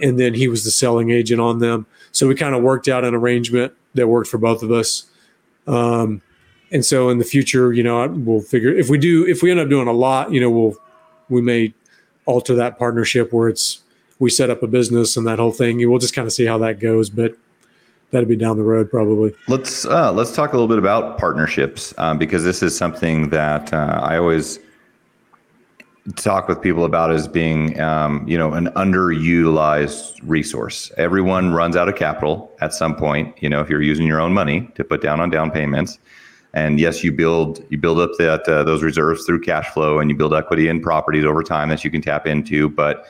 [0.00, 1.86] and then he was the selling agent on them.
[2.12, 5.04] So we kind of worked out an arrangement that worked for both of us.
[5.66, 6.22] Um,
[6.70, 9.60] and so in the future, you know, we'll figure if we do if we end
[9.60, 10.74] up doing a lot, you know, we'll
[11.28, 11.74] we may
[12.26, 13.80] alter that partnership where it's
[14.18, 15.78] we set up a business and that whole thing.
[15.88, 17.34] We'll just kind of see how that goes, but
[18.10, 19.34] that'd be down the road probably.
[19.46, 23.72] Let's uh, let's talk a little bit about partnerships um, because this is something that
[23.72, 24.58] uh, I always
[26.16, 30.90] talk with people about as being um, you know an underutilized resource.
[30.96, 33.40] Everyone runs out of capital at some point.
[33.42, 35.98] You know, if you're using your own money to put down on down payments.
[36.54, 40.10] And yes, you build you build up that uh, those reserves through cash flow, and
[40.10, 42.68] you build equity in properties over time that you can tap into.
[42.68, 43.06] But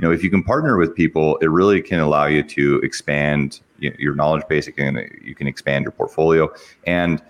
[0.00, 3.60] you know, if you can partner with people, it really can allow you to expand
[3.80, 4.66] your knowledge base.
[4.66, 6.50] You can, you can expand your portfolio.
[6.86, 7.22] And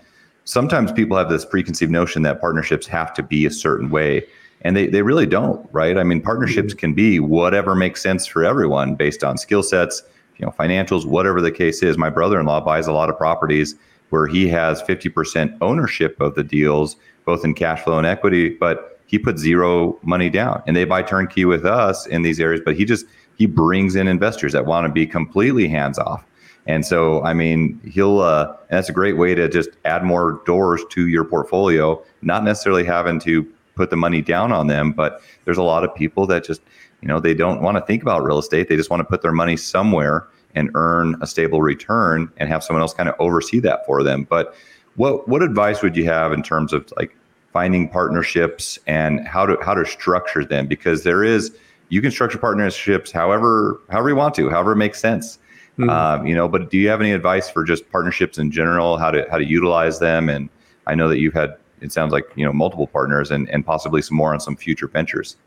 [0.45, 4.25] sometimes people have this preconceived notion that partnerships have to be a certain way.
[4.61, 5.97] And they, they really don't, right?
[5.97, 10.03] I mean, partnerships can be whatever makes sense for everyone based on skill sets,
[10.37, 11.97] you know, financials, whatever the case is.
[11.97, 13.75] My brother-in-law buys a lot of properties
[14.11, 16.95] where he has 50% ownership of the deals,
[17.25, 21.01] both in cash flow and equity, but he put zero money down and they buy
[21.01, 24.85] turnkey with us in these areas, but he just he brings in investors that want
[24.85, 26.23] to be completely hands off.
[26.67, 30.41] And so, I mean, he'll, uh, and that's a great way to just add more
[30.45, 33.43] doors to your portfolio, not necessarily having to
[33.75, 34.91] put the money down on them.
[34.91, 36.61] But there's a lot of people that just,
[37.01, 38.69] you know, they don't want to think about real estate.
[38.69, 42.63] They just want to put their money somewhere and earn a stable return and have
[42.63, 44.23] someone else kind of oversee that for them.
[44.29, 44.55] But
[44.95, 47.15] what, what advice would you have in terms of like
[47.53, 50.67] finding partnerships and how to, how to structure them?
[50.67, 51.55] Because there is,
[51.89, 55.37] you can structure partnerships however, however you want to, however it makes sense.
[55.77, 55.89] Mm-hmm.
[55.89, 59.09] Um, you know, but do you have any advice for just partnerships in general, how
[59.09, 60.29] to how to utilize them?
[60.29, 60.49] And
[60.85, 64.01] I know that you've had it sounds like you know multiple partners and and possibly
[64.01, 65.37] some more on some future ventures.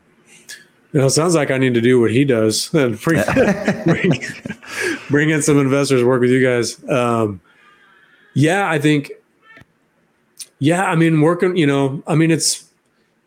[0.95, 3.21] You know, it sounds like I need to do what he does and bring,
[3.83, 4.13] bring,
[5.09, 6.81] bring in some investors, work with you guys.
[6.89, 7.41] Um,
[8.33, 9.11] yeah, I think.
[10.59, 11.57] Yeah, I mean, working.
[11.57, 12.71] You know, I mean, it's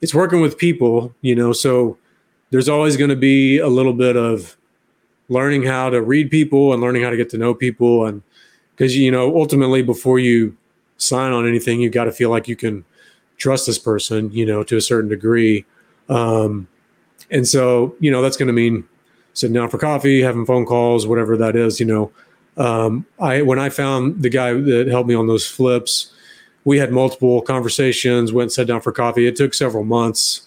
[0.00, 1.14] it's working with people.
[1.20, 1.98] You know, so
[2.48, 4.56] there's always going to be a little bit of
[5.28, 8.22] learning how to read people and learning how to get to know people and
[8.74, 10.56] because you know ultimately before you
[10.96, 12.82] sign on anything you've got to feel like you can
[13.36, 15.66] trust this person you know to a certain degree
[16.08, 16.66] um,
[17.30, 18.86] and so you know that's going to mean
[19.34, 22.10] sitting down for coffee having phone calls whatever that is you know.
[22.56, 26.12] Um, i when i found the guy that helped me on those flips
[26.68, 29.26] we had multiple conversations went and sat down for coffee.
[29.26, 30.42] It took several months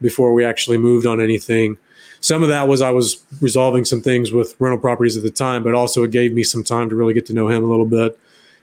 [0.00, 1.78] before we actually moved on anything.
[2.20, 5.64] Some of that was I was resolving some things with rental properties at the time,
[5.64, 7.86] but also it gave me some time to really get to know him a little
[7.86, 8.16] bit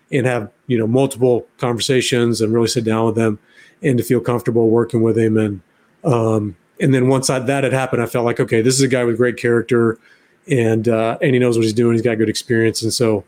[0.09, 3.39] and have you know multiple conversations and really sit down with him
[3.83, 5.61] and to feel comfortable working with him and
[6.05, 8.87] um, and then once I, that had happened, I felt like okay, this is a
[8.87, 9.97] guy with great character
[10.49, 11.93] and uh, and he knows what he's doing.
[11.93, 13.23] He's got good experience, and so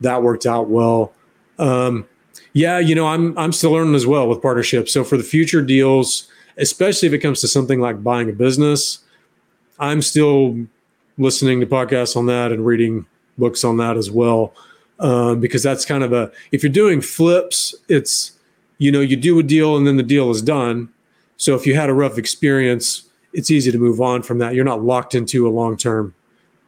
[0.00, 1.12] that worked out well.
[1.58, 2.06] Um,
[2.52, 4.92] yeah, you know, I'm I'm still learning as well with partnerships.
[4.92, 9.00] So for the future deals, especially if it comes to something like buying a business,
[9.78, 10.66] I'm still
[11.18, 13.06] listening to podcasts on that and reading
[13.38, 14.52] books on that as well.
[15.00, 18.32] Um, because that's kind of a if you're doing flips, it's
[18.78, 20.88] you know you do a deal and then the deal is done.
[21.36, 24.54] So if you had a rough experience, it's easy to move on from that.
[24.54, 26.14] You're not locked into a long term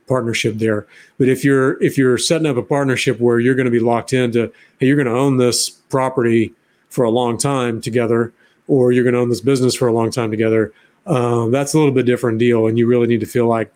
[0.07, 0.87] partnership there.
[1.18, 4.12] But if you're if you're setting up a partnership where you're going to be locked
[4.12, 6.55] into, hey, you're going to own this property
[6.88, 8.33] for a long time together,
[8.68, 10.72] or you're going to own this business for a long time together,
[11.07, 13.72] um, that's a little bit different deal, and you really need to feel like,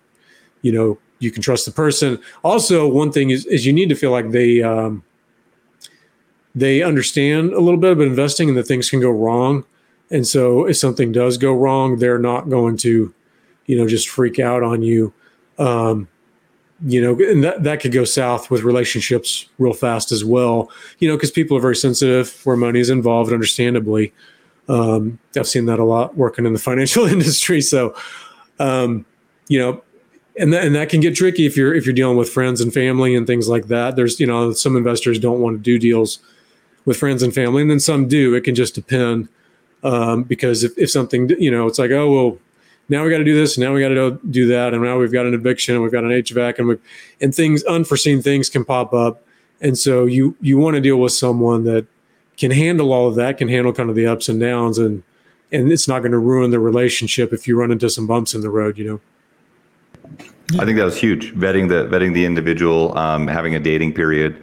[0.63, 2.19] you know, you can trust the person.
[2.43, 5.03] Also, one thing is, is you need to feel like they um,
[6.55, 9.65] they understand a little bit about investing and that things can go wrong.
[10.11, 13.15] And so, if something does go wrong, they're not going to,
[13.67, 15.13] you know, just freak out on you.
[15.59, 16.09] Um,
[16.87, 21.09] you know, and that, that could go south with relationships real fast as well, you
[21.09, 24.15] know, because people are very sensitive where money is involved, understandably.
[24.69, 27.61] Um, I've seen that a lot working in the financial industry.
[27.61, 27.95] So,
[28.59, 29.05] um,
[29.49, 29.83] you know,
[30.39, 32.73] and that, and that can get tricky if you're if you're dealing with friends and
[32.73, 33.97] family and things like that.
[33.97, 36.21] There's you know some investors don't want to do deals
[36.87, 38.35] with friends and family, and then some do.
[38.35, 39.29] It can just depend
[39.83, 42.39] um, because if, if something you know it's like oh well
[42.91, 45.13] now we got to do this, now we got to do that, and now we've
[45.13, 46.79] got an eviction, and we've got an HVAC, and we
[47.21, 49.23] and things unforeseen things can pop up,
[49.61, 51.87] and so you you want to deal with someone that
[52.37, 55.05] can handle all of that, can handle kind of the ups and downs, and
[55.53, 58.41] and it's not going to ruin the relationship if you run into some bumps in
[58.41, 59.01] the road, you know.
[60.59, 61.33] I think that was huge.
[61.35, 64.43] Vetting the vetting the individual, um, having a dating period,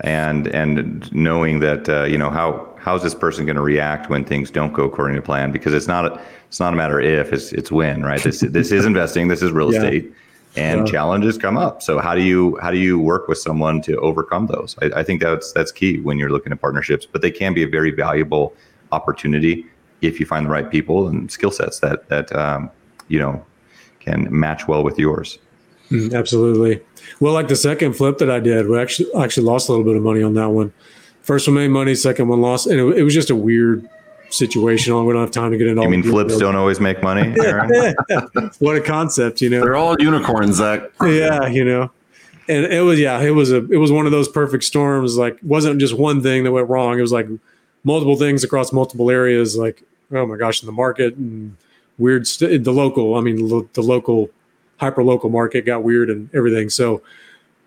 [0.00, 4.24] and and knowing that uh, you know how how's this person going to react when
[4.24, 7.32] things don't go according to plan because it's not a, it's not a matter if
[7.32, 9.82] it's it's when right this this is investing this is real yeah.
[9.82, 10.12] estate
[10.56, 10.92] and yeah.
[10.92, 11.82] challenges come up.
[11.82, 14.74] So how do you how do you work with someone to overcome those?
[14.80, 17.04] I, I, think that's that's key when you're looking at partnerships.
[17.04, 18.54] But they can be a very valuable
[18.90, 19.66] opportunity
[20.00, 22.70] if you find the right people and skill sets that that um,
[23.08, 23.44] you know
[24.00, 25.38] can match well with yours.
[25.90, 26.82] Mm, absolutely.
[27.20, 29.96] Well, like the second flip that I did, we actually actually lost a little bit
[29.96, 30.72] of money on that one.
[31.26, 33.88] First one made money, second one lost, and it, it was just a weird
[34.30, 34.92] situation.
[34.92, 35.82] Oh, we don't have time to get into.
[35.82, 37.32] You mean flips don't always make money?
[38.60, 39.60] what a concept, you know.
[39.60, 40.88] They're all unicorns, Zach.
[41.02, 41.90] Yeah, you know.
[42.48, 45.16] And it was yeah, it was a it was one of those perfect storms.
[45.16, 46.96] Like wasn't just one thing that went wrong.
[46.96, 47.26] It was like
[47.82, 49.56] multiple things across multiple areas.
[49.56, 51.56] Like oh my gosh, in the market and
[51.98, 53.16] weird st- the local.
[53.16, 54.30] I mean lo- the local
[54.76, 56.70] hyper local market got weird and everything.
[56.70, 57.02] So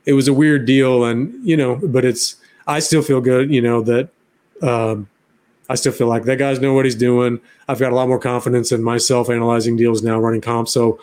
[0.05, 2.37] it was a weird deal, and you know, but it's
[2.69, 4.09] I still feel good, you know that.
[4.61, 5.09] Um,
[5.69, 7.39] I still feel like that guy's know what he's doing.
[7.67, 10.73] I've got a lot more confidence in myself analyzing deals now, running comps.
[10.73, 10.99] So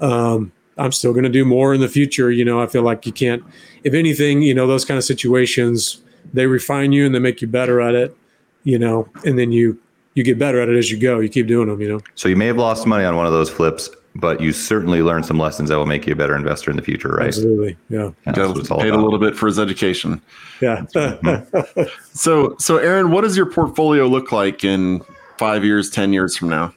[0.00, 2.30] um, I'm still going to do more in the future.
[2.30, 3.42] You know, I feel like you can't,
[3.82, 6.00] if anything, you know, those kind of situations,
[6.32, 8.16] they refine you and they make you better at it,
[8.62, 9.80] you know, and then you,
[10.14, 11.18] you get better at it as you go.
[11.18, 12.00] You keep doing them, you know.
[12.14, 15.24] So you may have lost money on one of those flips, but you certainly learn
[15.24, 17.28] some lessons that will make you a better investor in the future, right?
[17.28, 18.10] Absolutely, yeah.
[18.26, 20.22] Paid a little bit for his education.
[20.60, 20.84] Yeah.
[22.12, 25.02] so, so Aaron, what does your portfolio look like in
[25.36, 26.72] five years, ten years from now,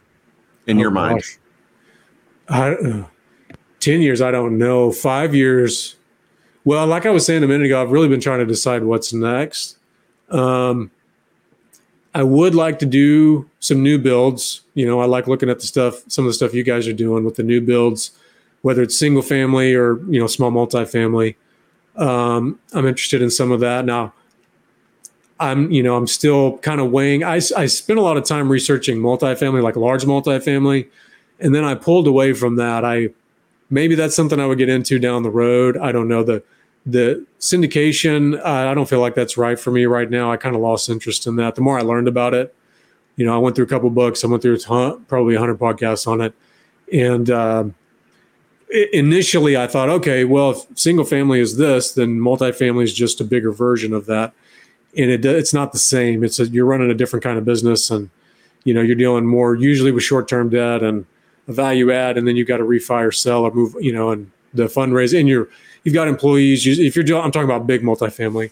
[0.65, 1.23] in oh, your mind?
[2.49, 3.03] I, uh,
[3.79, 4.91] ten years, I don't know.
[4.91, 5.95] Five years.
[6.65, 9.13] Well, like I was saying a minute ago, I've really been trying to decide what's
[9.13, 9.77] next.
[10.29, 10.91] Um,
[12.17, 14.61] I would like to do some new builds.
[14.73, 16.93] You know, I like looking at the stuff, some of the stuff you guys are
[16.93, 18.09] doing with the new builds,
[18.63, 21.35] whether it's single family or you know small multifamily.
[21.95, 24.13] Um, I'm interested in some of that now.
[25.39, 27.23] I'm, you know, I'm still kind of weighing.
[27.23, 30.89] I, I spent a lot of time researching multifamily, like large multifamily,
[31.39, 32.83] and then I pulled away from that.
[32.83, 33.09] I
[33.69, 35.77] maybe that's something I would get into down the road.
[35.77, 36.41] I don't know the
[36.87, 40.31] the syndication, uh, I don't feel like that's right for me right now.
[40.31, 41.55] I kind of lost interest in that.
[41.55, 42.55] The more I learned about it,
[43.17, 44.23] you know, I went through a couple books.
[44.23, 46.33] I went through ton, probably 100 podcasts on it,
[46.91, 47.65] and uh,
[48.93, 53.25] initially I thought, okay, well, if single family is this, then multifamily is just a
[53.25, 54.33] bigger version of that,
[54.97, 56.23] and it it's not the same.
[56.23, 58.09] It's a, you're running a different kind of business, and
[58.63, 61.05] you know you're dealing more usually with short term debt and
[61.49, 64.11] a value add, and then you've got to refi or sell or move, you know,
[64.11, 65.49] and the fundraise, and you're
[65.83, 66.65] you've got employees.
[66.65, 68.51] If you're doing I'm talking about big multifamily.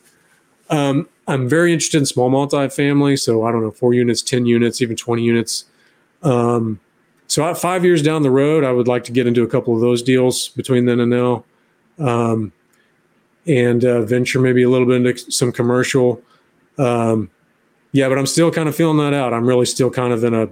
[0.70, 4.82] Um, I'm very interested in small multifamily, so I don't know, four units, ten units,
[4.82, 5.66] even twenty units.
[6.24, 6.80] Um,
[7.28, 9.82] so five years down the road, I would like to get into a couple of
[9.82, 11.44] those deals between then and now,
[11.98, 12.52] um,
[13.48, 16.22] and uh, venture maybe a little bit into some commercial.
[16.78, 17.30] Um,
[17.92, 19.34] yeah, but I'm still kind of feeling that out.
[19.34, 20.50] I'm really still kind of in a.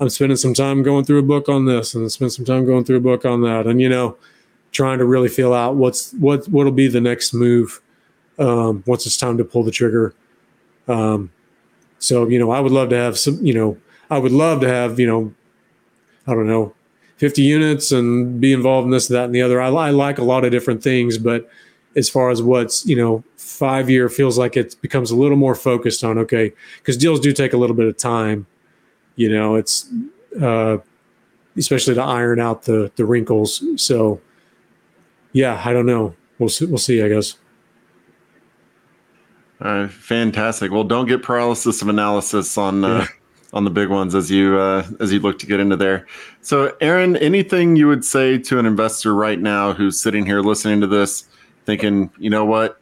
[0.00, 2.84] I'm spending some time going through a book on this, and spend some time going
[2.84, 4.16] through a book on that, and you know,
[4.72, 7.80] trying to really feel out what's what what'll be the next move
[8.38, 10.14] um, once it's time to pull the trigger.
[10.88, 11.30] Um,
[11.98, 13.44] so you know, I would love to have some.
[13.44, 13.78] You know,
[14.10, 15.34] I would love to have you know,
[16.26, 16.74] I don't know,
[17.16, 19.60] 50 units and be involved in this, that, and the other.
[19.60, 21.48] I, I like a lot of different things, but
[21.96, 25.54] as far as what's you know five year feels like it becomes a little more
[25.54, 28.46] focused on okay because deals do take a little bit of time
[29.16, 29.90] you know it's
[30.40, 30.78] uh
[31.56, 34.20] especially to iron out the the wrinkles so
[35.32, 37.36] yeah i don't know we'll see we'll see i guess
[39.60, 40.72] uh, fantastic.
[40.72, 43.06] Well, don't get paralysis of analysis on uh, yeah.
[43.52, 46.06] on the big ones as you uh, as you look to get into there.
[46.40, 50.80] So, Aaron, anything you would say to an investor right now who's sitting here listening
[50.80, 51.28] to this,
[51.66, 52.80] thinking, you know what,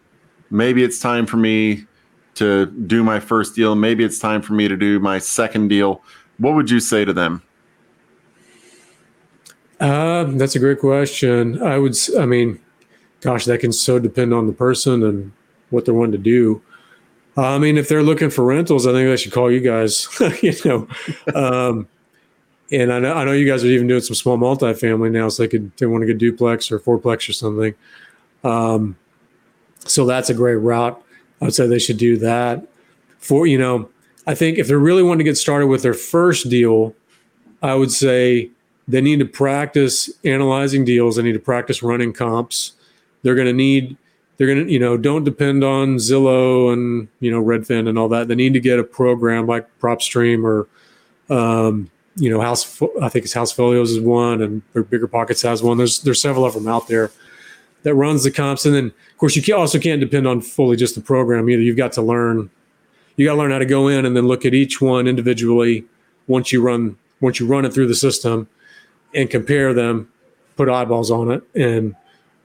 [0.51, 1.84] maybe it's time for me
[2.34, 3.74] to do my first deal.
[3.74, 6.03] Maybe it's time for me to do my second deal.
[6.38, 7.42] What would you say to them?
[9.81, 11.62] Uh, that's a great question.
[11.62, 12.59] I would, I mean,
[13.20, 15.33] gosh, that can so depend on the person and
[15.70, 16.62] what they're wanting to do.
[17.37, 20.09] I mean, if they're looking for rentals, I think they should call you guys.
[20.43, 20.89] you know,
[21.35, 21.89] um,
[22.72, 25.45] and I know I know you guys are even doing some small multifamily now, so
[25.45, 27.74] they could they want to get duplex or fourplex or something.
[28.43, 28.97] Um,
[29.79, 31.01] so that's a great route.
[31.41, 32.66] I would say they should do that.
[33.18, 33.89] For you know,
[34.26, 36.95] I think if they're really wanting to get started with their first deal,
[37.62, 38.51] I would say
[38.89, 41.16] they need to practice analyzing deals.
[41.16, 42.72] They need to practice running comps.
[43.22, 43.97] They're going to need
[44.39, 48.09] they're going to, you know, don't depend on Zillow and, you know, Redfin and all
[48.11, 48.28] that.
[48.28, 50.68] They need to get a program like PropStream or,
[51.28, 55.61] um, you know, House, I think it's House Folios is one and Bigger Pockets has
[55.61, 55.76] one.
[55.76, 57.11] There's, there's several of them out there
[57.82, 58.64] that runs the comps.
[58.64, 61.62] And then of course you also can't depend on fully just the program either.
[61.62, 62.49] You've got to learn,
[63.16, 65.84] you got to learn how to go in and then look at each one individually
[66.28, 68.49] once you run, once you run it through the system
[69.14, 70.11] and compare them,
[70.56, 71.42] put eyeballs on it.
[71.54, 71.96] And,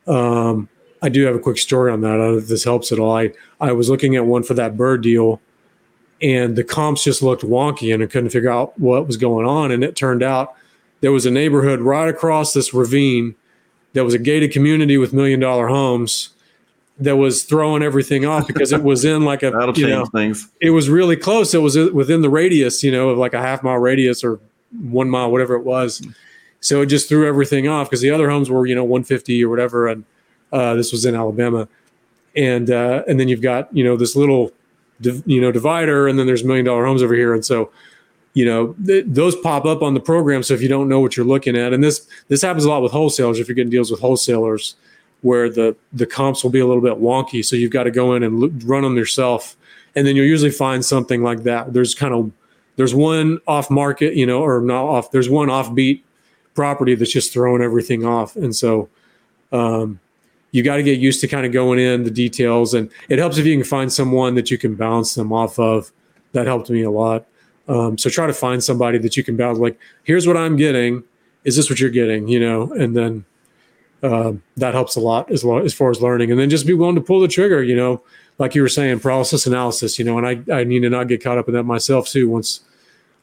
[0.07, 0.69] um,
[1.01, 2.13] I do have a quick story on that.
[2.13, 3.15] I don't know if this helps at all.
[3.15, 5.41] I, I was looking at one for that BRRRR deal
[6.23, 9.71] and the comps just looked wonky and I couldn't figure out what was going on.
[9.71, 10.55] And it turned out
[11.01, 13.35] there was a neighborhood right across this ravine
[13.91, 16.29] that was a gated community with million dollar homes
[16.97, 20.47] that was throwing everything off because it was in like a that'll change know, things.
[20.61, 21.53] It was really close.
[21.53, 24.39] It was within the radius, you know, of like a half mile radius or
[24.81, 26.07] one mile, whatever it was.
[26.63, 29.49] So it just threw everything off because the other homes were, you know, 150 or
[29.49, 29.87] whatever.
[29.87, 30.05] And
[30.53, 31.67] uh, this was in Alabama,
[32.35, 34.51] and uh, and then you've got you know this little
[35.25, 37.71] you know divider, and then there's million dollar homes over here, and so
[38.35, 40.43] you know th- those pop up on the program.
[40.43, 42.83] So if you don't know what you're looking at, and this this happens a lot
[42.83, 44.75] with wholesalers, if you're getting deals with wholesalers,
[45.21, 48.13] where the the comps will be a little bit wonky, so you've got to go
[48.13, 49.57] in and run them yourself,
[49.95, 51.73] and then you'll usually find something like that.
[51.73, 52.31] There's kind of
[52.75, 55.11] there's one off market, you know, or not off.
[55.11, 56.01] There's one offbeat
[56.53, 58.89] property that's just throwing everything off, and so
[59.51, 59.99] um,
[60.53, 63.37] you got to get used to kind of going in the details and it helps
[63.37, 65.91] if you can find someone that you can bounce them off of.
[66.33, 67.25] That helped me a lot.
[67.67, 71.03] Um, so try to find somebody that you can bounce like here's what i'm getting.
[71.43, 72.27] Is this what you're getting?
[72.27, 73.25] You know and then
[74.03, 76.29] uh, that helps a lot as, as far as learning.
[76.29, 78.01] And then just be willing to pull the trigger you know
[78.37, 81.23] like you were saying paralysis analysis you know and i, I need to not get
[81.23, 82.61] caught up in that myself too once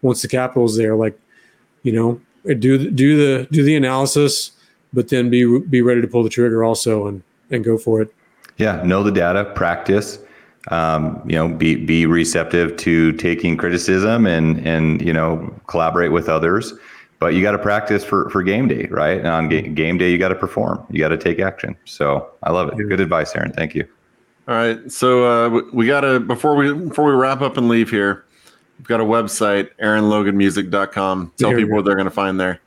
[0.02, 0.96] once the capital's there.
[0.96, 1.18] Like
[1.82, 4.52] you know do do the do the analysis
[4.92, 8.14] but then be be ready to pull the trigger also and and go for it.
[8.56, 10.18] Yeah, know the data, practice.
[10.68, 16.28] Um, you know, be be receptive to taking criticism and and you know collaborate with
[16.28, 16.72] others.
[17.18, 19.18] But you got to practice for for game day, right?
[19.18, 20.84] And on ga- game day, you got to perform.
[20.90, 21.76] You got to take action.
[21.84, 22.76] So I love it.
[22.76, 23.52] Good advice, Aaron.
[23.52, 23.86] Thank you.
[24.48, 27.90] All right, so uh, we got to before we before we wrap up and leave
[27.90, 28.24] here,
[28.80, 31.32] we've got a website, AaronLoganMusic.com.
[31.36, 32.60] Tell people what they're going to find there.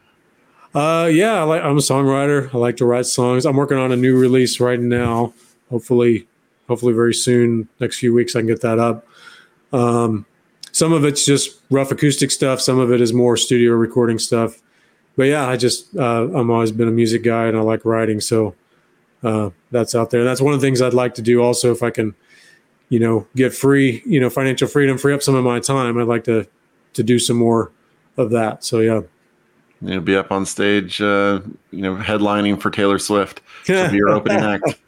[0.76, 2.53] Uh, yeah, I like, I'm a songwriter.
[2.53, 3.47] I like to write songs.
[3.47, 5.34] I'm working on a new release right now.
[5.72, 6.28] Hopefully,
[6.68, 9.07] hopefully very soon, next few weeks, I can get that up.
[9.72, 10.28] Um,
[10.72, 12.61] some of it's just rough acoustic stuff.
[12.61, 14.61] Some of it is more studio recording stuff.
[15.18, 18.22] but yeah, I just uh, I'm always been a music guy and I like writing,
[18.22, 18.53] so
[19.24, 20.20] uh, that's out there.
[20.20, 22.14] And that's one of the things I'd like to do also if I can,
[22.94, 25.98] you know, get free, you know, financial freedom, free up some of my time.
[25.98, 26.46] I'd like to
[26.94, 27.72] to do some more
[28.18, 28.64] of that.
[28.64, 29.02] So yeah.
[29.82, 31.41] You'll be up on stage, uh,
[31.72, 33.41] you know, headlining for Taylor Swift.
[33.66, 34.80] Be your opening act.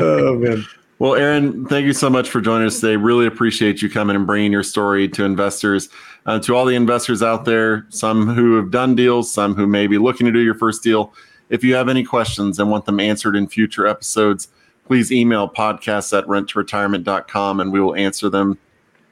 [0.00, 0.66] oh man.
[0.98, 2.96] Well, Aaron, thank you so much for joining us today.
[2.96, 5.90] Really appreciate you coming and bringing your story to investors.
[6.26, 9.86] Uh, to all the investors out there, some who have done deals, some who may
[9.86, 11.14] be looking to do your first deal,
[11.50, 14.48] if you have any questions and want them answered in future episodes,
[14.86, 18.58] please email podcasts at renttoretirement.com and we will answer them.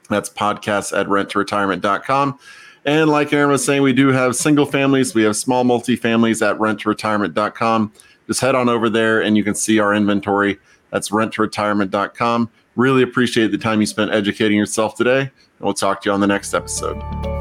[0.09, 2.39] That's podcasts at renttoretirement.com.
[2.85, 6.57] And like Aaron was saying, we do have single families, we have small multifamilies at
[6.57, 7.93] renttoretirement.com.
[8.27, 10.59] Just head on over there and you can see our inventory.
[10.91, 12.49] That's renttoretirement.com.
[12.75, 15.21] Really appreciate the time you spent educating yourself today.
[15.21, 17.32] And we'll talk to you on the next episode.